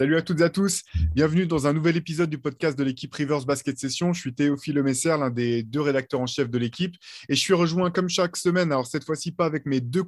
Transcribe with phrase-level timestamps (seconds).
[0.00, 0.82] Salut à toutes et à tous.
[1.14, 4.14] Bienvenue dans un nouvel épisode du podcast de l'équipe Rivers Basket Session.
[4.14, 6.94] Je suis Théophile Messer, l'un des deux rédacteurs en chef de l'équipe.
[7.28, 10.02] Et je suis rejoint comme chaque semaine, alors cette fois-ci pas avec mes deux,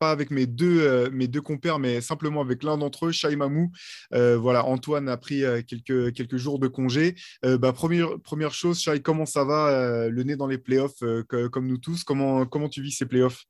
[0.00, 3.70] avec mes deux, euh, mes deux compères, mais simplement avec l'un d'entre eux, Shai Mamou.
[4.14, 7.14] Euh, voilà, Antoine a pris euh, quelques, jours de congé.
[7.42, 11.76] Bah, première, première chose, Shai, comment ça va le nez dans les playoffs comme nous
[11.76, 13.44] tous comment, comment tu vis ces playoffs?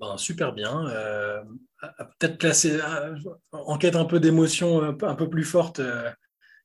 [0.00, 0.84] Ben, super bien.
[1.84, 2.80] Euh, peut-être placé
[3.52, 6.10] en quête un peu d'émotion un, peu plus forte euh,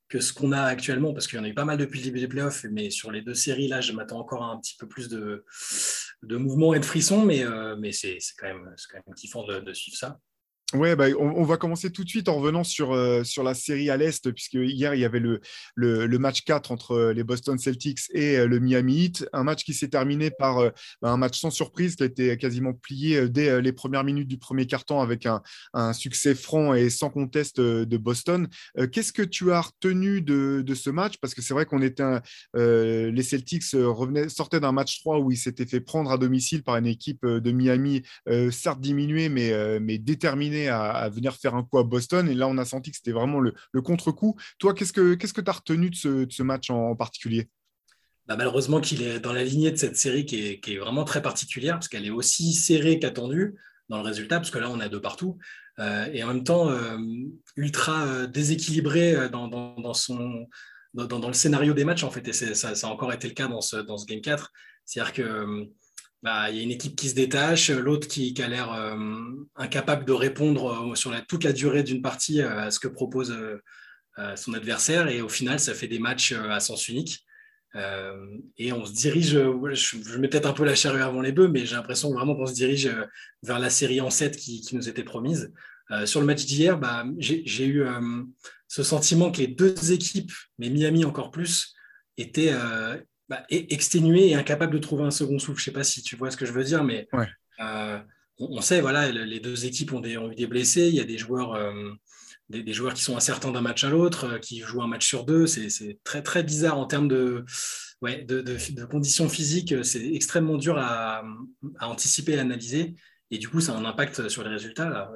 [0.09, 2.05] que ce qu'on a actuellement, parce qu'il y en a eu pas mal depuis le
[2.05, 4.87] début des playoffs, mais sur les deux séries, là, je m'attends encore un petit peu
[4.87, 5.45] plus de,
[6.23, 9.73] de mouvement et de frissons, mais, euh, mais c'est quand, même, quand même kiffant de
[9.73, 10.19] suivre ça.
[10.73, 13.89] Ouais, bah, on, va commencer tout de suite en revenant sur, euh, sur la série
[13.89, 15.39] à l'Est, puisque hier, il y avait le,
[16.17, 19.29] match 4 entre euh, les Boston Celtics et euh, le Miami Heat.
[19.31, 20.57] Un match qui s'est terminé par
[21.01, 24.37] bah, un match sans surprise, qui a été quasiment plié dès les premières minutes du
[24.37, 25.41] premier quart-temps avec un,
[25.93, 28.49] succès franc et sans conteste de Boston.
[28.91, 31.15] Qu'est-ce que tu as retenu de, de ce match?
[31.21, 32.03] Parce que c'est vrai qu'on était
[32.53, 36.87] les Celtics sortaient d'un match 3 où ils s'étaient fait prendre à domicile par une
[36.87, 38.03] équipe de Miami,
[38.51, 42.27] certes diminuée, mais, mais déterminée à, venir faire un coup à Boston.
[42.27, 44.35] Et là, on a senti que c'était vraiment le, contre-coup.
[44.57, 47.49] Toi, qu'est-ce que tu que as retenu de ce, match en, particulier?
[48.25, 51.75] Bah, malheureusement qu'il est dans la lignée de cette série qui est, vraiment très particulière,
[51.75, 53.55] parce qu'elle est aussi serrée qu'attendue
[53.89, 55.37] dans le résultat, parce que là, on a deux partout,
[55.79, 56.97] euh, et en même temps, euh,
[57.55, 60.47] ultra euh, déséquilibré dans, son,
[60.93, 63.61] dans, le scénario des matchs, en fait, et ça, a encore été le cas dans
[63.61, 64.51] ce, dans ce Game 4.
[64.83, 65.69] C'est-à-dire que
[66.23, 68.97] bah, il y a une équipe qui se détache, l'autre qui, a l'air euh,
[69.55, 73.35] incapable de répondre euh, sur toute la durée d'une partie euh, à ce que propose
[74.35, 75.09] son adversaire.
[75.09, 77.23] Et au final, ça fait des matchs à sens unique.
[78.57, 81.67] et on se dirige, je, mets peut-être un peu la charrue avant les bœufs, mais
[81.67, 82.89] j'ai l'impression vraiment qu'on se dirige
[83.43, 85.53] vers la série en 7 qui, nous était promise.
[86.05, 87.85] sur le match d'hier, bah, j'ai eu
[88.67, 91.75] ce sentiment que les deux équipes, mais Miami encore plus,
[92.17, 92.55] étaient
[93.29, 95.59] bah, exténué et incapable de trouver un second souffle.
[95.59, 97.09] Je ne sais pas si tu vois ce que je veux dire, mais
[97.59, 97.99] euh,
[98.39, 100.87] on, sait, voilà, les deux équipes ont, eu des blessés.
[100.87, 101.91] Il y a des joueurs, euh,
[102.47, 105.25] des, joueurs qui sont incertains d'un match à l'autre, euh, qui jouent un match sur
[105.25, 105.45] deux.
[105.45, 107.43] C'est très, très bizarre en termes de,
[108.01, 109.75] ouais, de, conditions physiques.
[109.83, 111.23] C'est extrêmement dur à,
[111.81, 112.95] anticiper et à analyser.
[113.29, 115.11] Et du coup, ça a un impact sur les résultats.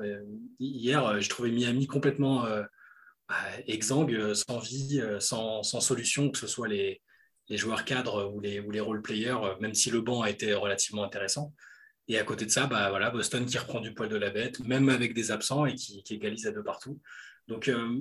[0.59, 2.43] Hier, j'ai trouvé Miami complètement
[3.29, 3.37] bah,
[3.67, 7.01] exsangue, sans vie, sans, sans, solution, que ce soit les,
[7.51, 10.53] les joueurs cadres ou les, ou les role-players, euh, même si le banc a été
[10.53, 11.53] relativement intéressant.
[12.07, 14.61] Et à côté de ça, bah, voilà, Boston qui reprend du poil de la bête,
[14.61, 16.99] même avec des absents et qui, égalise à deux partout.
[17.49, 17.99] Donc, euh,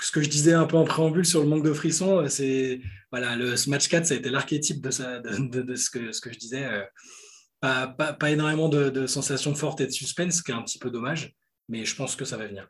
[0.00, 2.80] ce que je disais un peu en préambule sur le manque de frissons, euh, c'est
[3.12, 6.32] voilà, le, ce match 4, ça a été l'archétype de, de, ce, que, ce que
[6.32, 6.68] je disais.
[7.60, 10.78] Pas, pas, pas, énormément de, sensations fortes et de suspense, ce qui est un petit
[10.78, 11.34] peu dommage,
[11.68, 12.68] mais je pense que ça va venir.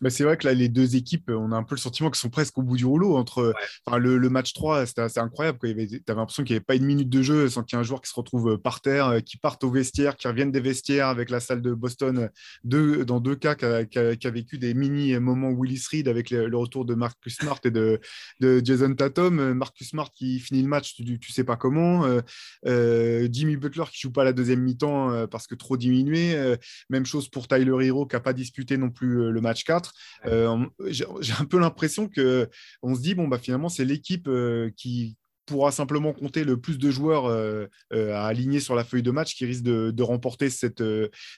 [0.00, 2.18] Bah, c'est vrai que là, les deux équipes, on a un peu le sentiment qu'elles
[2.18, 3.16] sont presque au bout du rouleau.
[3.16, 3.54] Entre
[3.92, 5.58] le, match 3, c'était assez incroyable.
[5.60, 7.80] Tu avais l'impression qu'il n'y avait pas une minute de jeu sans qu'il y ait
[7.80, 10.50] un joueur qui se retrouve euh, par terre, euh, qui parte au vestiaire, qui revienne
[10.50, 12.30] des vestiaires avec la salle de Boston.
[12.64, 16.84] Deux, dans deux cas, qui a, vécu des mini moments Willis Reed avec le, retour
[16.84, 18.00] de Marcus Smart et de,
[18.40, 19.38] Jason Tatum.
[19.38, 22.04] Euh, Marcus Smart qui finit le match, tu, ne sais pas comment.
[22.64, 26.56] Jimmy Butler qui joue pas la deuxième mi-temps parce que trop diminué.
[26.90, 29.83] même chose pour Tyler Hero qui n'a pas disputé non plus le match 4.
[30.26, 31.04] Euh, j'ai
[31.38, 32.48] un peu l'impression que
[32.82, 36.78] on se dit bon bah finalement c'est l'équipe euh, qui pourra simplement compter le plus
[36.78, 40.82] de joueurs euh, à aligner sur la feuille de match qui risque de, remporter cette,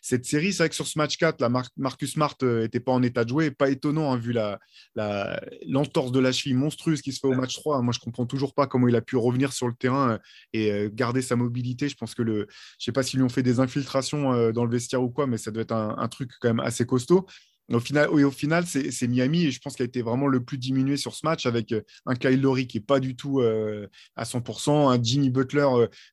[0.01, 0.53] cette série.
[0.53, 3.31] C'est vrai que sur ce match 4, la Marcus Smart n'était pas en état de
[3.31, 3.51] jouer.
[3.51, 7.56] Pas étonnant, hein, vu l'entorse la, de la cheville monstrueuse qui se fait au match
[7.56, 7.83] 3.
[7.83, 10.21] Moi, je ne comprends toujours pas comment il a pu revenir sur le terrain
[10.53, 11.89] et garder sa mobilité.
[11.89, 12.47] Je pense que le, je ne
[12.79, 15.51] sais pas s'ils lui ont fait des infiltrations dans le vestiaire ou quoi, mais ça
[15.51, 17.27] doit être un, un truc quand même assez costaud.
[17.72, 20.56] Au final, au final, c'est Miami et je pense qu'il a été vraiment le plus
[20.56, 23.88] diminué sur ce match avec euh, un Kyle Lowry qui n'est pas du tout euh,
[24.15, 25.66] à 100%, un Jimmy Butler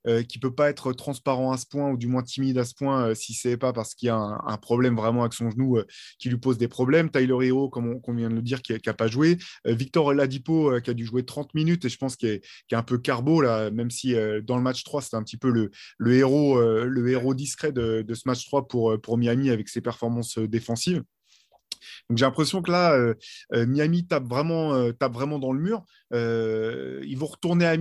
[0.07, 2.65] euh, qui ne peut pas être transparent à ce point ou du moins timide à
[2.65, 5.51] ce point si ce n'est pas parce qu'il y a un, problème vraiment avec son
[5.51, 5.77] genou
[6.17, 7.09] qui lui pose des problèmes.
[7.09, 9.37] Tyler Hero, comme on, vient de le dire, qui n'a pas joué.
[9.65, 12.41] Victor Ladipo qui a dû jouer 30 minutes et je pense qu'il est,
[12.71, 16.13] un peu carbo là, même si dans le match 3, c'était un petit peu le,
[16.13, 20.37] héros, le héros discret de, de, ce match 3 pour, pour Miami avec ses performances
[20.37, 21.03] défensives.
[22.09, 23.13] Donc j'ai l'impression que là, euh,
[23.53, 25.83] euh, Miami tape vraiment, euh, tape vraiment dans le mur.
[26.11, 27.77] ils vont retourner à,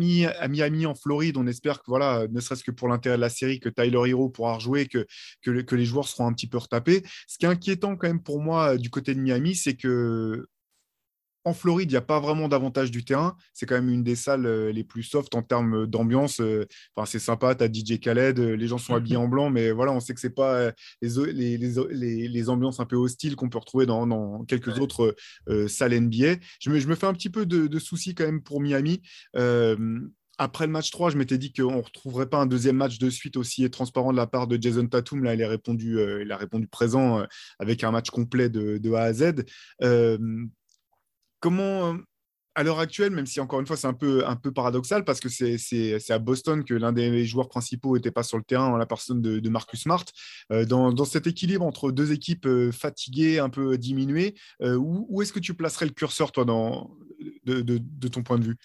[0.49, 1.37] Miami en Floride.
[1.37, 4.29] On espère que, voilà, ne serait-ce que pour l'intérêt de la série, que Tyler Hero
[4.31, 5.07] pourra rejouer, que,
[5.43, 7.03] que, les joueurs seront un petit peu retapés.
[7.27, 10.47] Ce qui est inquiétant quand même pour moi du côté de Miami, c'est que
[11.45, 13.37] en Floride, il n'y a pas vraiment d'avantage du terrain.
[13.53, 16.41] C'est quand même une des salles euh, les plus soft en termes d'ambiance.
[16.41, 19.51] Euh, enfin, c'est sympa, tu as DJ Khaled, euh, les gens sont habillés en blanc,
[19.51, 23.49] mais voilà, on sait que ce n'est pas les, les, ambiances un peu hostiles qu'on
[23.49, 25.15] peut retrouver dans, quelques autres
[25.69, 26.37] salles NBA.
[26.61, 29.03] Je me, je me, fais un petit peu de, soucis quand même pour Miami.
[30.39, 33.11] après le match 3, je m'étais dit qu'on ne retrouverait pas un deuxième match de
[33.11, 35.25] suite aussi transparent de la part de Jason Tatum.
[35.25, 37.25] Là, il a répondu, il a répondu présent
[37.59, 39.45] avec un match complet de, de A à Z
[41.43, 41.99] comment, euh,
[42.55, 45.21] à l'heure actuelle, même si encore une fois c'est un peu, un peu paradoxal parce
[45.21, 48.77] que c'est à Boston que l'un des joueurs principaux n'était pas sur le terrain en
[48.77, 50.05] la personne de, Marcus Smart,
[50.53, 55.41] euh, dans, cet équilibre entre deux équipes euh, fatiguées, un peu diminuées, où, est-ce que
[55.41, 56.97] tu placerais le curseur, toi, dans,
[57.45, 58.57] de, ton point de vue?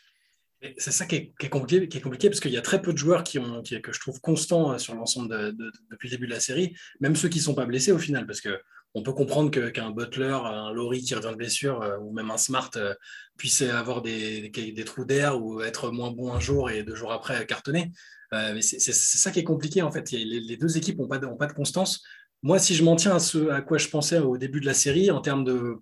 [0.77, 2.97] C'est ça qui est, compliqué, qui est compliqué parce qu'il y a très peu de
[2.97, 5.55] joueurs qui ont, que je trouve constants sur l'ensemble
[5.91, 8.25] depuis le début de la série, même ceux qui ne sont pas blessés au final,
[8.25, 8.59] parce que
[8.93, 12.37] on peut comprendre qu'un Butler, un Laurie qui revient de blessure, euh, ou même un
[12.37, 12.93] Smart euh,
[13.37, 14.51] puisse avoir des,
[14.85, 17.91] trous d'air ou être moins bon un jour et deux jours après cartonner.
[18.33, 20.11] Euh, mais c'est ça qui est compliqué en fait.
[20.11, 22.03] Les, deux équipes n'ont pas, de, pas de constance.
[22.43, 24.73] Moi, si je m'en tiens à ce à quoi je pensais au début de la
[24.73, 25.81] série, en termes de,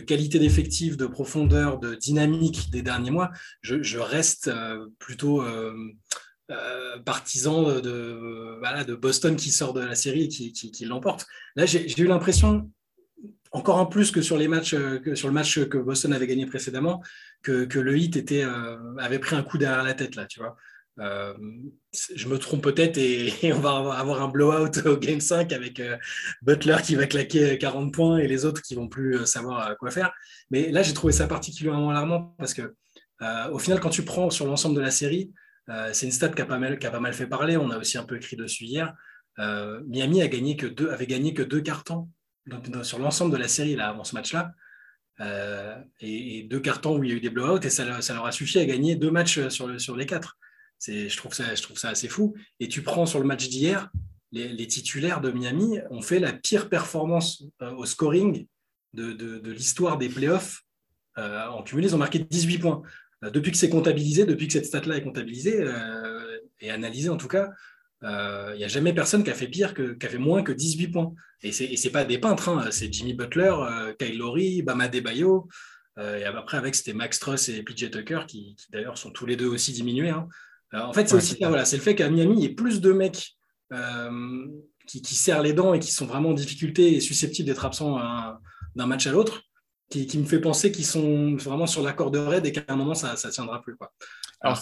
[0.00, 3.30] qualité d'effectif, de profondeur, de dynamique des derniers mois,
[3.62, 4.50] je, reste
[4.98, 5.42] plutôt
[6.52, 11.26] euh, partisan de, Boston qui sort de la série et qui, l'emporte.
[11.56, 12.70] Là, j'ai eu l'impression,
[13.50, 17.02] encore en plus euh, que sur le match que Boston avait gagné précédemment,
[17.42, 20.14] que, le hit euh, avait pris un coup derrière la tête.
[20.14, 20.56] Là, tu vois.
[21.00, 25.82] je me trompe peut-être et, on va avoir un blowout au Game 5 avec
[26.42, 30.12] Butler qui va claquer 40 points et les autres qui vont plus savoir quoi faire.
[30.52, 32.72] Mais là, j'ai trouvé ça particulièrement alarmant parce que
[33.50, 35.32] au final, quand tu prends sur l'ensemble de la série,
[35.68, 37.56] euh, c'est une stat qui a, pas mal, fait parler.
[37.56, 38.94] On a aussi un peu écrit dessus hier.
[39.38, 42.08] Euh, Miami avait gagné que deux cartons
[42.82, 44.52] sur l'ensemble de la série là, avant ce match-là.
[45.20, 48.32] Euh, et, deux cartons où il y a eu des blowouts et ça, leur a
[48.32, 50.38] suffi à gagner deux matchs sur, les quatre.
[50.86, 52.34] Je trouve, ça, assez fou.
[52.60, 53.90] Et tu prends sur le match d'hier,
[54.30, 58.46] les, titulaires de Miami ont fait la pire performance au scoring
[58.92, 60.62] de, de l'histoire des playoffs.
[61.16, 62.82] en cumulé, ils ont marqué 18 points.
[63.26, 67.16] Euh, depuis que c'est comptabilisé, depuis que cette stat-là est comptabilisée euh, et analysée en
[67.16, 67.50] tout cas,
[68.02, 70.42] il euh, n'y a jamais personne qui a fait pire, que, qui a fait moins
[70.42, 71.14] que 18 points.
[71.42, 72.68] Et ce n'est pas des peintres, hein.
[72.70, 73.54] c'est Jimmy Butler,
[73.98, 75.48] Kyle Lowry, Bama Debayo.
[75.98, 79.46] et après, avec, c'était Max Truss et PJ Tucker, qui, d'ailleurs sont tous les deux
[79.46, 80.10] aussi diminués.
[80.10, 80.28] Hein.
[80.72, 82.92] en fait, c'est aussi voilà, c'est le fait qu'à Miami, il y ait plus de
[82.92, 83.36] mecs
[84.86, 87.98] qui, qui, serrent les dents et qui sont vraiment en difficulté et susceptibles d'être absents
[88.76, 89.42] d'un match à l'autre
[89.88, 92.94] qui, me fait penser qu'ils sont vraiment sur la corde raide et qu'à un moment,
[92.94, 93.76] ça ne tiendra plus.
[93.76, 93.92] Quoi.
[94.40, 94.58] Alors,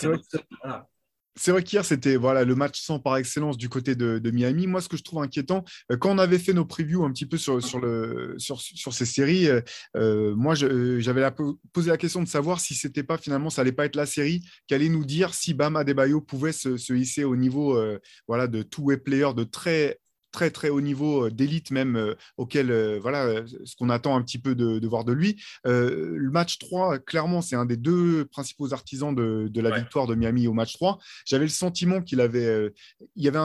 [1.37, 4.69] c'est vrai, qu'hier, c'était voilà, le match sans par excellence du côté de, Miami.
[4.69, 7.27] Moi, ce que je trouve inquiétant, euh, quand on avait fait nos previews un petit
[7.27, 9.61] peu sur, sur, le, sur, sur ces séries, euh,
[9.97, 11.29] euh, moi, j'avais
[11.73, 14.45] posé la question de savoir si c'était pas finalement, ça allait pas être la série
[14.69, 17.81] qui allait nous dire si Bama Debayo pouvait se, se hisser au niveau
[18.29, 19.99] voilà, de two-way player de très
[20.35, 24.23] très très haut niveau euh, d'élite même euh, auquel euh, voilà ce qu'on attend un
[24.23, 25.41] petit peu de, voir de lui.
[25.65, 30.47] le match 3, clairement, c'est un des deux principaux artisans de, la victoire de Miami
[30.47, 30.99] au match 3.
[31.25, 32.73] J'avais le sentiment qu'il avait,
[33.17, 33.39] il y avait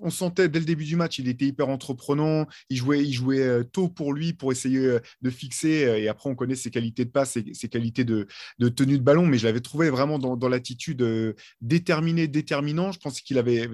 [0.00, 3.64] on sentait dès le début du match, il était hyper entreprenant, il jouait, il jouait
[3.72, 6.00] tôt pour lui pour essayer de fixer.
[6.00, 8.26] Et après, on connaît ses qualités de passe et ses qualités de,
[8.70, 11.04] tenue de ballon, mais je l'avais trouvé vraiment dans, dans l'attitude
[11.60, 12.90] déterminée, déterminant.
[12.92, 13.68] Je pense qu'il avait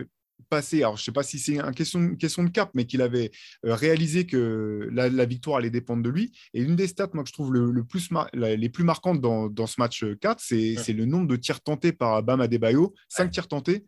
[0.49, 3.03] passé, alors je ne sais pas si c'est une question, question de cap, mais qu'il
[3.03, 3.31] avait
[3.65, 6.33] euh, réalisé que la, victoire allait dépendre de lui.
[6.55, 9.67] Et une des stats, moi, que je trouve le, plus les plus marquantes dans, dans
[9.67, 12.95] ce match 4, c'est le nombre de tirs tentés par Bam Adebayo.
[13.09, 13.85] 5 tirs tentés,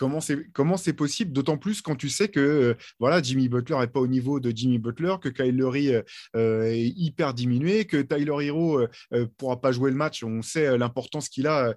[0.00, 3.76] Comment c'est comment c'est possible D'autant plus quand tu sais que euh, voilà Jimmy Butler
[3.76, 6.00] n'est pas au niveau de Jimmy Butler, que Kyle Lowry euh,
[6.36, 8.80] euh, est hyper diminué, que Tyler Hero
[9.10, 10.24] ne pourra pas jouer le match.
[10.24, 11.74] On sait l'importance qu'il a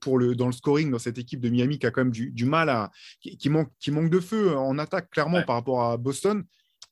[0.00, 2.44] pour le dans le scoring dans cette équipe de Miami qui a quand même du,
[2.44, 6.44] mal à qui, manque qui manque de feu en attaque clairement par rapport à Boston.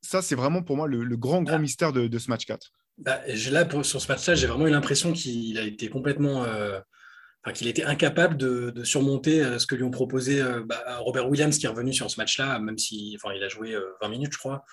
[0.03, 2.73] Ça c'est vraiment pour moi le, grand grand mystère de, ce match 4.
[2.99, 3.21] Bah,
[3.53, 6.45] là, sur ce match-là, j'ai vraiment eu l'impression qu'il a été complètement
[7.53, 11.57] qu'il était incapable de, surmonter euh, ce que lui ont proposé euh, bah, Robert Williams,
[11.59, 14.33] qui est revenu sur ce match-là, même si enfin, il a joué 20 euh, minutes,
[14.33, 14.65] je crois.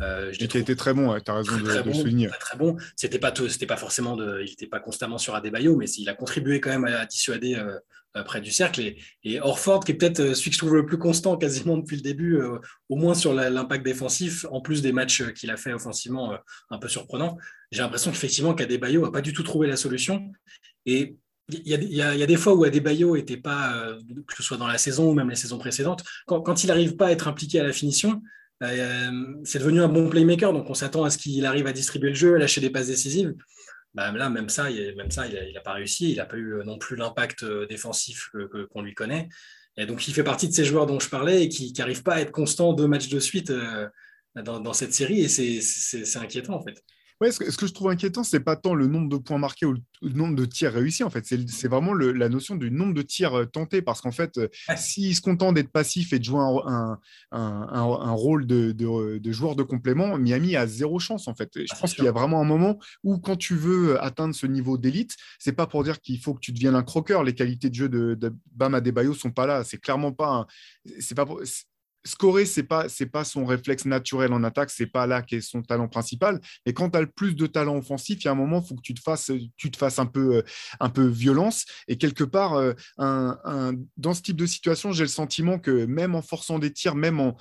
[0.00, 2.28] Euh, je qui a été très bon, tu as raison de, le souligner.
[2.40, 2.76] Très, bon.
[2.96, 6.14] C'était pas, c'était pas forcément de, il n'était pas constamment sur Adebayo, mais il a
[6.14, 7.62] contribué quand même à, dissuader
[8.24, 8.80] près du cercle.
[8.80, 11.96] Et, et, Orford, qui est peut-être celui que je trouve le plus constant quasiment depuis
[11.96, 12.40] le début,
[12.88, 16.36] au moins sur l'impact défensif, en plus des matchs qu'il a fait offensivement
[16.70, 17.36] un peu surprenant.
[17.70, 20.32] J'ai l'impression qu'effectivement qu'Adebayo n'a pas du tout trouvé la solution.
[20.84, 21.16] Et
[21.64, 24.78] il y, a, des fois où Adebayo n'était pas, euh, que ce soit dans la
[24.78, 27.72] saison ou même les saisons précédentes, quand, il n'arrive pas à être impliqué à la
[27.72, 28.22] finition,
[28.62, 29.10] euh,
[29.44, 30.52] c'est devenu un bon playmaker.
[30.52, 32.88] Donc on s'attend à ce qu'il arrive à distribuer le jeu, à lâcher des passes
[32.88, 33.34] décisives.
[33.94, 36.12] bah, là, même ça, il, n'a pas réussi.
[36.12, 38.30] Il n'a pas eu non plus l'impact défensif
[38.72, 39.28] qu'on lui connaît.
[39.76, 42.14] Et donc, il fait partie de ces joueurs dont je parlais et qui n'arrivent pas
[42.14, 43.52] à être constant deux matchs de suite
[44.34, 45.20] dans, cette série.
[45.20, 46.82] Et c'est inquiétant, en fait
[47.30, 50.10] ce, que, je trouve inquiétant, c'est pas tant le nombre de points marqués ou le,
[50.10, 51.04] nombre de tirs réussis.
[51.04, 53.82] En fait, c'est vraiment la notion du nombre de tirs euh, tentés.
[53.82, 59.32] Parce qu'en fait, euh, s'il se content d'être passif et de jouer un, rôle de,
[59.32, 61.28] joueur de complément, Miami a zéro chance.
[61.28, 64.02] En fait, je ah, pense qu'il y a vraiment un moment où, quand tu veux
[64.02, 67.22] atteindre ce niveau d'élite, c'est pas pour dire qu'il faut que tu deviennes un croqueur.
[67.22, 69.64] Les qualités de jeu de, de Bam Adebayo sont pas là.
[69.64, 70.46] C'est clairement pas.
[70.98, 71.26] C'est pas
[72.04, 75.62] scorer, ce n'est pas, pas son réflexe naturel en attaque, c'est pas là qu'est son
[75.62, 76.40] talent principal.
[76.66, 78.74] Et quand tu as le plus de talent offensif, il y a un moment, faut
[78.74, 80.42] que tu te fasses, tu te fasses un, peu, euh,
[80.80, 81.64] un peu violence.
[81.88, 86.14] Et quelque part, euh, un, dans ce type de situation, j'ai le sentiment que même
[86.14, 87.36] en forçant des tirs, même, en,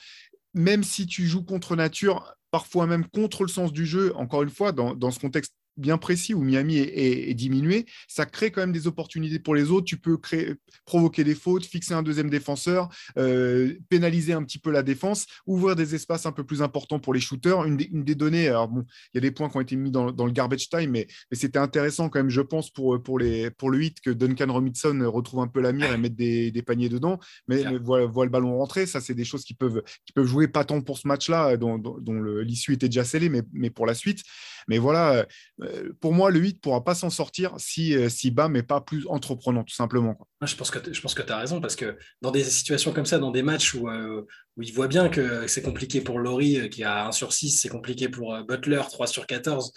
[0.53, 4.49] même si tu joues contre nature, parfois même contre le sens du jeu, encore une
[4.49, 8.71] fois, dans, dans ce contexte bien précis où Miami est, diminué, ça crée quand même
[8.71, 9.85] des opportunités pour les autres.
[9.85, 14.71] Tu peux créer, provoquer des fautes, fixer un deuxième défenseur, euh, pénaliser un petit peu
[14.71, 17.63] la défense, ouvrir des espaces un peu plus importants pour les shooters.
[17.65, 20.11] Une des, données, alors bon, il y a des points qui ont été mis dans,
[20.11, 23.83] le garbage time, mais, c'était intéressant quand même, je pense, pour, pour, les, pour le
[23.83, 27.63] hit que Duncan Robinson retrouve un peu la mire et mette des, paniers dedans, mais,
[27.79, 28.85] voit, le ballon rentrer.
[28.85, 31.77] Ça, c'est des choses qui peuvent, qui peuvent jouer pas tant pour ce match-là, dont,
[31.77, 34.21] dont l'issue était déjà scellée, mais, mais pour la suite.
[34.67, 35.25] Mais voilà,
[35.61, 38.63] euh, pour moi, le 8 ne pourra pas s'en sortir si, euh, si Bam n'est
[38.63, 40.17] pas plus entreprenant, tout simplement.
[40.41, 40.79] Je pense que
[41.21, 44.25] tu as raison, parce que dans des situations comme ça, dans des matchs où, euh,
[44.57, 47.69] où il voit bien que c'est compliqué pour Laurie, qui a 1 sur 6, c'est
[47.69, 49.73] compliqué pour Butler, 3 sur 14,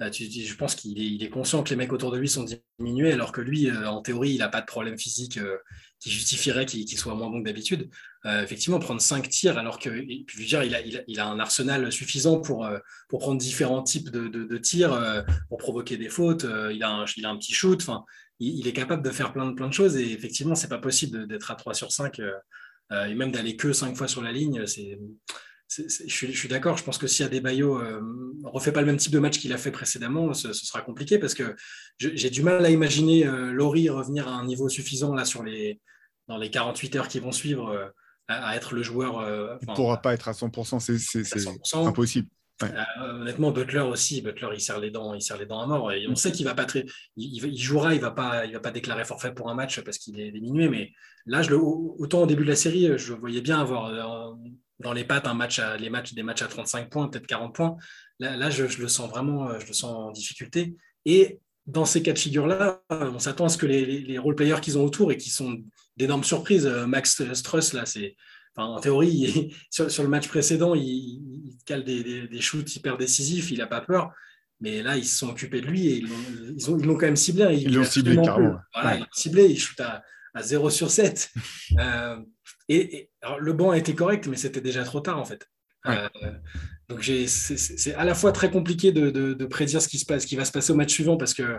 [0.00, 2.46] je pense qu'il est, conscient que les mecs autour de lui sont
[2.78, 5.38] diminués, alors que lui, en théorie, il n'a pas de problème physique
[6.00, 7.90] qui justifierait qu'il soit moins bon que d'habitude.
[8.26, 12.66] Euh, effectivement, prendre cinq tirs, alors que je dire, il, a, un arsenal suffisant pour,
[12.66, 16.46] euh, pour prendre différents types de, tirs, euh, pour provoquer des fautes.
[16.72, 17.84] il, a un, il a un petit shoot.
[18.38, 19.96] Il, est capable de faire plein de, plein de choses.
[19.96, 22.20] Et effectivement, c'est pas possible d'être à 3 sur 5
[22.90, 24.66] et même d'aller que 5 fois sur la ligne.
[24.66, 24.98] C'est
[25.68, 26.76] je suis, je suis d'accord.
[26.76, 27.80] Je pense que si Adebayo
[28.46, 31.18] ne refait pas le même type de match qu'il a fait précédemment, ce, sera compliqué
[31.18, 31.56] parce que
[31.98, 35.80] j'ai du mal à imaginer euh, Laurie revenir à un niveau suffisant là sur les,
[36.28, 37.88] dans les 48 heures qui vont suivre euh,
[38.28, 39.20] à, être le joueur.
[39.20, 42.28] Euh, il ne pourra pas être à 100%, c'est impossible.
[43.00, 45.92] honnêtement, Butler aussi, Butler il serre les dents, il serre les dents à mort.
[45.92, 46.16] Et on mm.
[46.16, 46.84] sait qu'il va pas très,
[47.16, 50.20] il, jouera, il va pas, il va pas déclarer forfait pour un match parce qu'il
[50.20, 50.68] est diminué.
[50.68, 50.92] Mais
[51.24, 54.36] là, je le, autant au début de la série, je voyais bien avoir
[54.80, 57.54] dans les pattes un match à, les matchs, des matchs à 35 points, peut-être 40
[57.54, 57.76] points.
[58.18, 60.74] Là, je, le sens vraiment, euh, je le sens en difficulté.
[61.04, 64.60] Et dans ces cas de figure-là, euh, on s'attend à ce que les, les, role-players
[64.60, 65.62] qu'ils ont autour et qui sont
[65.96, 68.16] d'énormes surprises, euh, Max Struss, là, c'est,
[68.56, 73.66] en théorie, sur, le match précédent, il, cale des, des, shoots hyper décisifs, il n'a
[73.66, 74.12] pas peur.
[74.60, 77.16] Mais là, ils se sont occupés de lui et ils l'ont ils ont, quand même
[77.16, 77.58] ciblé.
[77.60, 78.56] Ils l'ont ciblé carrément.
[78.72, 80.02] Voilà, ciblé, il shoot à,
[80.32, 81.30] à 0 sur 7.
[82.68, 83.10] Et,
[83.40, 85.48] le banc a été correct, mais c'était déjà trop tard en fait.
[85.88, 86.08] Euh,
[86.88, 90.36] donc c'est à la fois très compliqué de, prédire ce qui, se passe, ce qui
[90.36, 91.58] va se passer au match suivant parce que,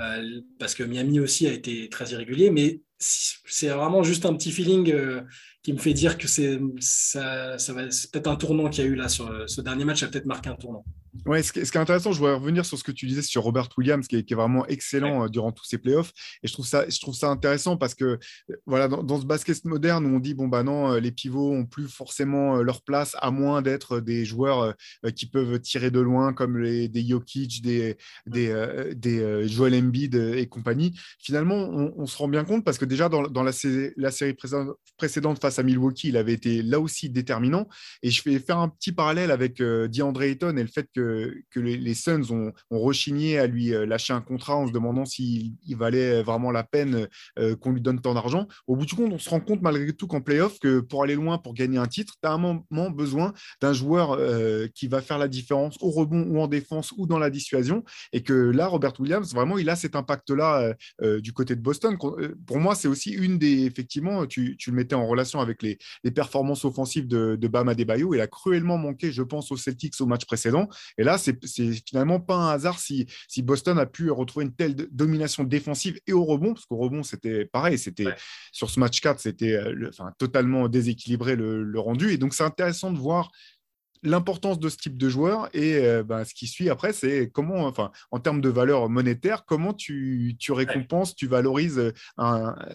[0.00, 4.52] euh, parce que Miami aussi a été très irrégulier, mais c'est vraiment juste un petit
[4.52, 5.22] feeling euh,
[5.62, 8.94] qui me fait dire que c'est ça, ça peut-être un tournant qu'il y a eu
[8.94, 10.84] là sur ce dernier match a peut-être marqué un tournant.
[11.24, 13.68] Ouais, ce, qui est intéressant, je voudrais revenir sur ce que tu disais sur Robert
[13.78, 16.12] Williams, qui est, vraiment excellent euh, durant tous ces playoffs.
[16.42, 18.04] Et je trouve ça, je trouve ça intéressant parce que
[18.50, 21.52] euh, voilà, dans, ce basket moderne où on dit bon bah non, euh, les pivots
[21.52, 24.74] ont plus forcément leur place à moins d'être des joueurs
[25.14, 27.96] qui peuvent tirer de loin comme les, des Jokic, des,
[28.26, 30.98] des, des Joel Embiid et compagnie.
[31.18, 31.56] Finalement,
[31.96, 33.52] on, se rend bien compte parce que déjà dans, la,
[33.96, 34.36] la, série
[34.96, 37.68] précédente face à Milwaukee, il avait été là aussi déterminant.
[38.02, 41.05] Et je vais faire un petit parallèle avec DeAndre Ayton et le fait que
[41.50, 45.56] que, les, Suns ont, rechigné à lui euh, lâcher un contrat en se demandant s'il
[45.70, 47.08] valait vraiment la peine
[47.38, 48.46] euh, qu'on lui donne tant d'argent.
[48.66, 51.14] Au bout du compte, on se rend compte malgré tout qu'en playoff, que pour aller
[51.14, 55.00] loin, pour gagner un titre, tu as un moment besoin d'un joueur euh, qui va
[55.00, 57.84] faire la différence au rebond ou en défense ou dans la dissuasion.
[58.12, 60.74] Et que là, Robert Williams, vraiment, il a cet impact-là
[61.20, 61.96] du côté de Boston.
[62.46, 65.78] Pour moi, c'est aussi une des, effectivement, tu, le mettais en relation avec les,
[66.14, 68.14] performances offensives de, de Bama Debayo.
[68.14, 70.68] Il a cruellement manqué, je pense, aux Celtics au match précédent.
[70.98, 71.36] Et là, c'est
[71.86, 76.12] finalement pas un hasard si, si, Boston a pu retrouver une telle domination défensive et
[76.12, 78.06] au rebond, parce qu'au rebond, c'était pareil, c'était
[78.52, 82.12] sur ce match 4, c'était euh, enfin, totalement déséquilibré le, rendu.
[82.12, 83.30] Et donc, c'est intéressant de voir
[84.02, 87.90] l'importance de ce type de joueur et ben, ce qui suit après, c'est comment, enfin,
[88.10, 91.92] en termes de valeur monétaire, comment tu, tu récompenses, tu valorises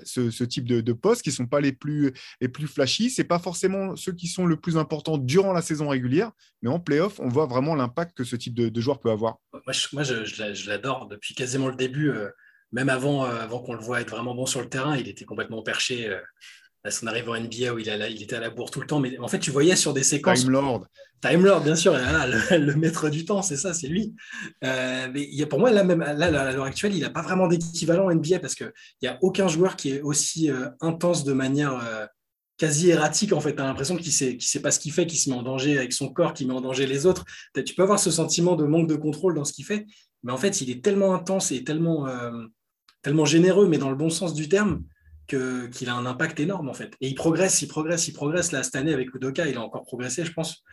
[0.04, 3.10] ce, type de, postes qui ne sont pas les plus, les plus flashy.
[3.10, 6.80] Ce pas forcément ceux qui sont le plus importants durant la saison régulière, mais en
[6.80, 9.38] playoff, on voit vraiment l'impact que ce type de, joueur peut avoir.
[9.54, 12.12] Moi, je, l'adore depuis quasiment le début.
[12.72, 15.62] même avant, avant qu'on le voit être vraiment bon sur le terrain, il était complètement
[15.62, 16.10] perché
[16.84, 19.00] à son arrivée en NBA où il, il, était à la bourre tout le temps.
[19.00, 20.42] Mais en fait, tu voyais sur des séquences.
[20.42, 20.86] Time Lord.
[21.22, 24.14] Time Lord, bien sûr, le, maître du temps, c'est ça, c'est lui.
[24.64, 27.12] Euh, mais il y a, pour moi, là, même, là, à l'heure actuelle, il n'a
[27.12, 28.72] pas vraiment d'équivalent en NBA parce qu'il
[29.04, 32.08] n'y a aucun joueur qui est aussi euh, intense de manière euh,
[32.58, 33.34] quasi erratique.
[33.34, 35.30] En fait, tu as l'impression qu'il ne sait, sait pas ce qu'il fait, qu'il se
[35.30, 37.26] met en danger avec son corps, qu'il met en danger les autres.
[37.54, 39.86] Tu peux avoir ce sentiment de manque de contrôle dans ce qu'il fait,
[40.24, 42.08] mais en fait, il est tellement intense et tellement,
[43.04, 44.84] tellement généreux, mais dans le bon sens du terme
[45.34, 46.96] qu'il a un impact énorme en fait.
[47.02, 48.52] Et il progresse, il progresse, il progresse.
[48.52, 50.64] Là, cette année, avec Udoka, il a encore progressé, je pense.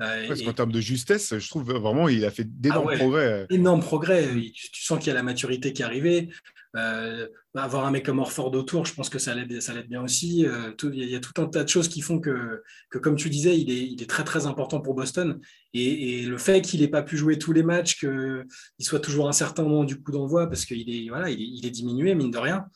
[0.00, 3.46] Euh, en termes de justesse, je trouve vraiment il a fait d'énormes ah progrès.
[3.50, 4.28] Énorme progrès.
[4.54, 6.28] Tu, sens qu'il y a la maturité qui est arrivée.
[6.76, 10.02] Euh, avoir un mec comme Orford autour, je pense que ça l'aide, ça l'aide bien
[10.02, 10.46] aussi.
[10.46, 13.28] Euh, il y a tout un tas de choses qui font que, que comme tu
[13.30, 15.40] disais, il est, il est très très important pour Boston.
[15.74, 18.46] Et, le fait qu'il n'ait pas pu jouer tous les matchs, qu'il
[18.78, 21.66] soit toujours un certain moment du coup d'envoi, parce qu'il est, voilà, il est, il
[21.66, 22.66] est diminué, mine de rien.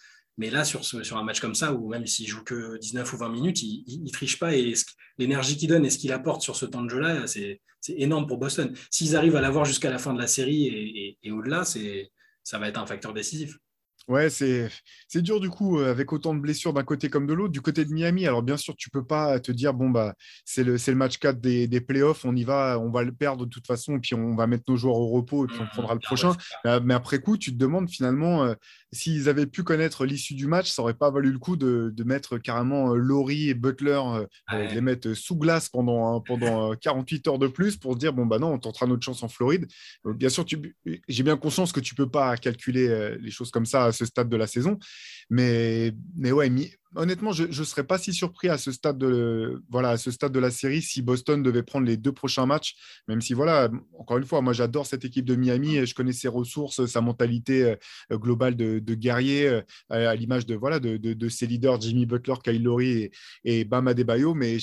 [0.43, 3.17] Mais là, sur, sur un match comme ça, où même s'il joue que 19 ou
[3.17, 4.75] 20 minutes, il ne triche pas et
[5.17, 8.39] l'énergie qu'il donne et ce qu'il apporte sur ce temps de jeu-là, c'est énorme pour
[8.39, 8.75] Boston.
[8.91, 12.67] S'ils arrivent à l'avoir jusqu'à la fin de la série et, et au-delà, ça va
[12.67, 13.57] être un facteur décisif.
[14.09, 14.69] Ouais, c'est
[15.15, 17.53] dur du coup, euh, avec autant de blessures d'un côté comme de l'autre.
[17.53, 20.65] Du côté de Miami, alors bien sûr, tu peux pas te dire, bon, bah, c'est
[20.65, 23.51] le, le match 4 des, des, playoffs, on y va, on va le perdre de
[23.51, 25.95] toute façon, puis on va mettre nos joueurs au repos et puis on mmh, prendra
[25.95, 26.33] le ah prochain.
[26.83, 28.55] mais après coup, tu te demandes finalement, euh,
[28.93, 32.05] s'ils avaient pu connaître l'issue du match, ça aurait pas valu le coup de, de
[32.05, 34.01] mettre carrément euh, Laurie et Butler,
[34.51, 38.39] les mettre sous glace pendant, pendant 48 heures de plus pour se dire, bon, bah
[38.39, 39.67] non, on tentera notre chance en Floride.
[40.05, 40.45] bien sûr,
[41.09, 44.37] j'ai bien conscience que tu peux pas calculer les choses comme ça ce stade de
[44.37, 44.79] la saison.
[45.31, 46.51] Mais, mais ouais,
[46.97, 49.61] honnêtement, je ne serais pas si surpris à ce, stade de,
[50.39, 52.75] la série si Boston devait prendre les deux prochains matchs,
[53.09, 56.29] même si, voilà, encore une fois, moi j'adore cette équipe de Miami, je connais ses
[56.29, 57.77] ressources, sa mentalité
[58.11, 62.63] euh, globale de, guerrier, euh, à l'image de, voilà, de, ses leaders Jimmy Butler, Kyle
[62.63, 63.13] Lowry et,
[63.45, 64.59] et Bam Adebayo, mais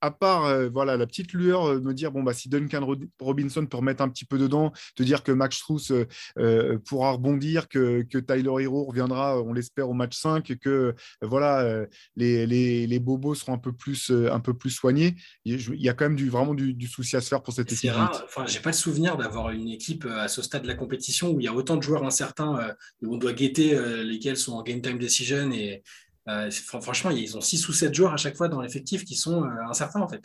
[0.00, 2.86] à part euh, voilà, la petite lueur, euh, me dire bon, bah, si Duncan
[3.20, 5.92] Robinson peut remettre un petit peu dedans, te dire que Max Struss
[6.38, 11.86] euh, pourra rebondir, que, que, Tyler Hero reviendra, on l'espère, au match 5, que voilà,
[12.16, 15.16] les, les, les, bobos seront un peu plus, un peu plus soignés.
[15.44, 17.72] Il y a quand même du, vraiment du, du souci à se faire pour cette
[17.72, 17.92] équipe.
[17.92, 21.40] Enfin, j'ai pas le souvenir d'avoir une équipe à ce stade de la compétition où
[21.40, 24.80] il y a autant de joueurs incertains, où on doit guetter lesquels sont en game
[24.80, 25.82] time decision et
[26.28, 29.44] euh, franchement, ils ont 6 ou 7 joueurs à chaque fois dans l'effectif qui sont
[29.44, 30.22] euh, incertains en fait.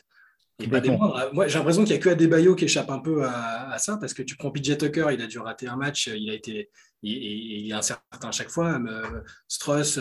[1.33, 4.13] Moi, j'ai l'impression qu'il n'y a que Adebayo qui échappe un peu à, ça parce
[4.13, 6.69] que tu prends PJ Tucker, il a dû rater un match, il a été,
[7.01, 8.79] il, est incertain à chaque fois.
[8.79, 9.99] Euh, Struss,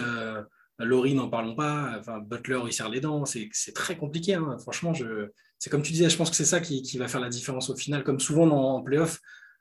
[0.78, 1.96] Laurie, n'en parlons pas.
[1.98, 3.24] Enfin, Butler, il serre les dents.
[3.24, 4.34] C'est très compliqué.
[4.34, 4.56] Hein.
[4.60, 5.28] Franchement, je...
[5.58, 7.74] c'est comme tu disais, je pense que c'est ça qui, va faire la différence au
[7.74, 8.04] final.
[8.04, 9.18] Comme souvent en playoff,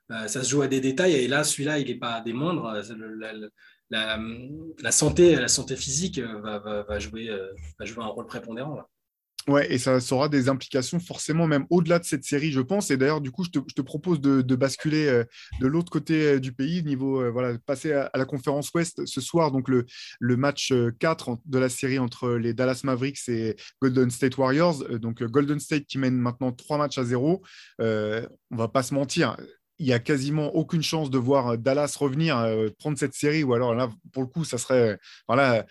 [0.09, 1.13] ça se joue à des détails.
[1.13, 3.33] Et là, celui-là, il n'est pas des moindres la,
[4.91, 8.81] santé, la santé physique euh, va, jouer, euh, va jouer un rôle prépondérant.
[9.49, 12.91] Ouais, et ça, aura des implications forcément même au-delà de cette série, je pense.
[12.91, 15.25] Et d'ailleurs, du coup, je te, propose de, basculer euh,
[15.59, 19.51] de l'autre côté du pays, niveau voilà, passer à, la conférence Ouest ce soir.
[19.51, 19.85] Donc le,
[20.37, 24.87] match 4 de la série entre les Dallas Mavericks et Golden State Warriors.
[24.99, 27.43] Donc Golden State qui mène maintenant trois matchs à zéro.
[27.79, 29.35] on va pas se mentir,
[29.83, 33.43] il n'y a quasiment aucune chance de voir euh, Dallas revenir, euh, prendre cette série,
[33.43, 34.97] ou alors là, pour le coup, ça serait.
[35.27, 35.65] Voilà,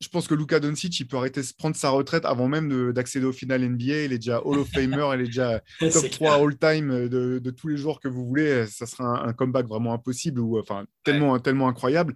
[0.00, 3.26] je pense que Luka Doncic, il peut arrêter de prendre sa retraite avant même d'accéder
[3.26, 4.04] au final NBA.
[4.04, 5.60] Il est déjà Hall of Famer, il est déjà
[5.92, 8.66] top 3 all-time euh, de, tous les jours que vous voulez.
[8.66, 12.14] Ça sera un, comeback vraiment impossible ou enfin tellement, tellement incroyable.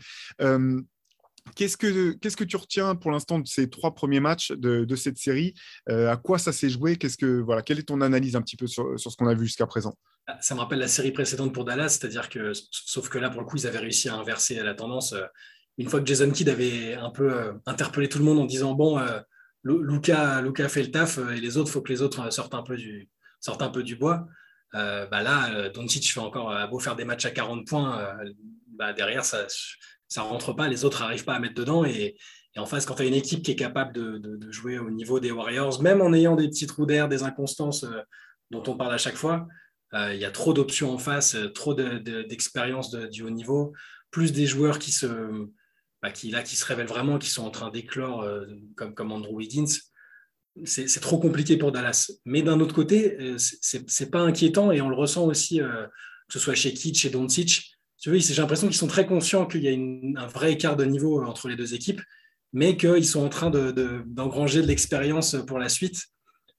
[1.55, 5.55] Qu'est-ce que, que tu retiens pour l'instant de ces trois premiers matchs de, cette série?
[5.89, 6.97] Euh, À quoi ça s'est joué?
[6.97, 9.45] Qu'est-ce que, voilà, Quelle est ton analyse un petit peu sur, ce qu'on a vu
[9.45, 9.97] jusqu'à présent?
[10.27, 13.41] Ah, Ça me rappelle la série précédente pour Dallas, c'est-à-dire que, sauf que là, pour
[13.41, 15.13] le coup, ils avaient réussi à inverser la tendance.
[15.13, 15.25] Euh,
[15.77, 18.75] une fois que Jason Kidd avait un peu euh, interpellé tout le monde en disant
[18.75, 19.01] Bon,
[19.65, 22.63] Luca, Luca fait le taf et les autres, il faut que les autres sortent un
[22.63, 23.09] peu du,
[23.41, 24.27] sortent un peu du bois.
[24.73, 28.17] bah là, Doncic fait encore, beau faire des matchs à 40 points,
[28.77, 29.47] bah derrière, ça
[30.15, 31.85] ça rentre pas, les autres n'arrivent pas à mettre dedans.
[31.85, 32.17] Et,
[32.57, 35.33] en face, quand tu as une équipe qui est capable de, jouer au niveau des
[35.33, 38.01] Warriors, même en ayant des petits trous d'air, des inconstances euh,
[38.53, 39.49] dont on parle à chaque fois,
[39.93, 43.73] euh, il y a trop d'options en face, euh, trop d'expérience du haut niveau,
[44.13, 45.09] plus des joueurs qui se,
[46.01, 48.25] bah, qui, là, qui se révèlent vraiment, qui sont en train d'éclore,
[48.77, 49.81] comme, Andrew Wiggins.
[50.65, 52.13] c'est trop compliqué pour Dallas.
[52.25, 56.55] Mais d'un autre côté, c'est pas inquiétant et on le ressent aussi, que ce soit
[56.55, 57.74] chez Kitsch, chez Doncic.
[58.05, 61.49] J'ai l'impression qu'ils sont très conscients qu'il y a un vrai écart de niveau entre
[61.49, 62.03] les deux équipes,
[62.53, 66.03] mais qu'ils sont en train d'engranger de, l'expérience pour la suite.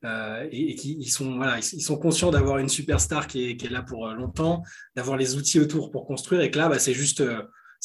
[0.04, 4.64] et, qu'ils sont, voilà, ils sont conscients d'avoir une superstar qui est, là pour longtemps,
[4.96, 7.24] d'avoir les outils autour pour construire, et que là, bah, c'est juste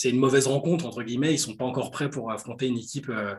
[0.00, 1.28] c'est une mauvaise rencontre, entre guillemets.
[1.28, 3.34] Ils ne sont pas encore prêts pour affronter une équipe euh,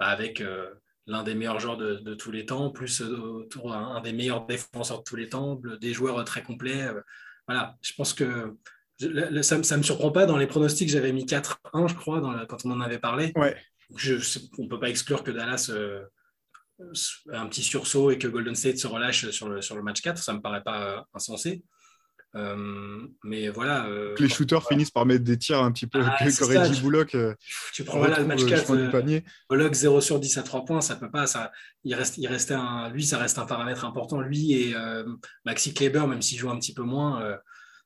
[0.00, 0.70] bah, avec euh,
[1.06, 5.00] l'un des meilleurs joueurs de, tous les temps, plus euh, autour un, des meilleurs défenseurs
[5.00, 6.88] de tous les temps, des joueurs très complets.
[7.46, 8.56] voilà, je pense que
[8.98, 10.26] ça ne me surprend pas.
[10.26, 13.32] Dans les pronostics, j'avais mis 4-1, je crois, quand on en avait parlé.
[13.36, 13.56] Ouais.
[13.90, 15.70] on ne peut pas exclure que Dallas
[17.32, 20.18] un petit sursaut et que Golden State se relâche sur le, sur le match 4.
[20.18, 21.62] Ça ne me paraît pas insensé.
[22.34, 23.86] Euh, mais voilà.
[23.86, 27.14] Euh, les shooters finissent par mettre des tirs un petit peu ah, comme dit Bullock.
[27.14, 27.34] Euh,
[27.72, 31.10] tu prends voilà, le match 4, Bullock 0 sur 10 à 3 points, ça peut
[31.10, 31.26] pas.
[31.26, 31.50] Ça,
[31.84, 34.20] il reste, il restait un, lui, ça reste un paramètre important.
[34.20, 34.74] Lui et
[35.44, 37.38] Maxi Kleber, même s'il joue un petit peu moins,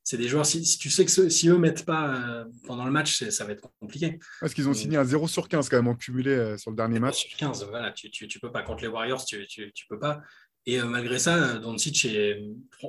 [0.02, 0.46] c'est des joueurs.
[0.46, 4.18] Si, tu sais que si eux mettent pas pendant le match, ça va être compliqué.
[4.40, 6.98] Parce qu'ils ont signé un 0 sur 15 quand même en cumulé sur le dernier
[6.98, 7.26] match.
[7.26, 9.98] Sur 15, voilà, tu, tu, tu, peux pas contre les Warriors, tu, tu, tu peux
[9.98, 10.20] pas.
[10.66, 12.42] Et euh, malgré ça, Doncic est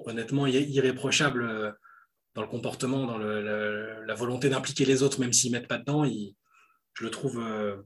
[0.06, 1.72] honnêtement irréprochable euh,
[2.36, 6.06] dans le comportement, dans la volonté d'impliquer les autres, même s'ils ne mettent pas dedans.
[6.06, 7.78] je, le trouve, euh,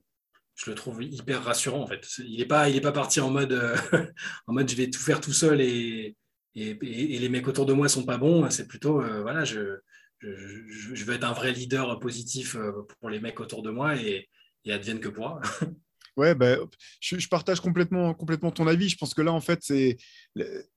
[0.56, 2.06] je le trouve hyper rassurant en fait.
[2.20, 3.54] Il n'est pas, il pas parti en mode,
[4.48, 6.16] en mode je vais tout faire tout seul et,
[6.56, 8.50] et, les mecs autour de moi sont pas bons.
[8.50, 9.80] C'est plutôt voilà, je,
[10.20, 12.56] je, veux être un vrai leader positif
[13.00, 14.30] pour les mecs autour de moi et,
[14.66, 15.42] et advienne que pourra.
[16.18, 16.56] Ouais, bah,
[17.02, 18.88] je, partage complètement, complètement ton avis.
[18.88, 19.98] Je pense que là, en fait, c'est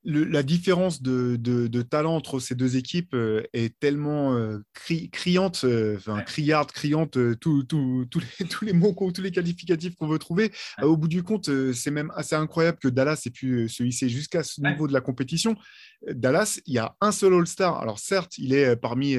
[0.05, 4.59] la différence de, de, talent entre ces deux équipes euh, est tellement euh,
[5.13, 7.67] criante, euh, enfin, criarde, criante, tous
[8.41, 10.53] les, tous les mots, tous les qualificatifs qu'on veut trouver.
[10.83, 14.43] au bout du compte, c'est même assez incroyable que Dallas ait pu se hisser jusqu'à
[14.43, 15.57] ce niveau de la compétition.
[16.13, 17.81] Dallas, il y a un seul All-Star.
[17.81, 19.17] Alors certes, il est parmi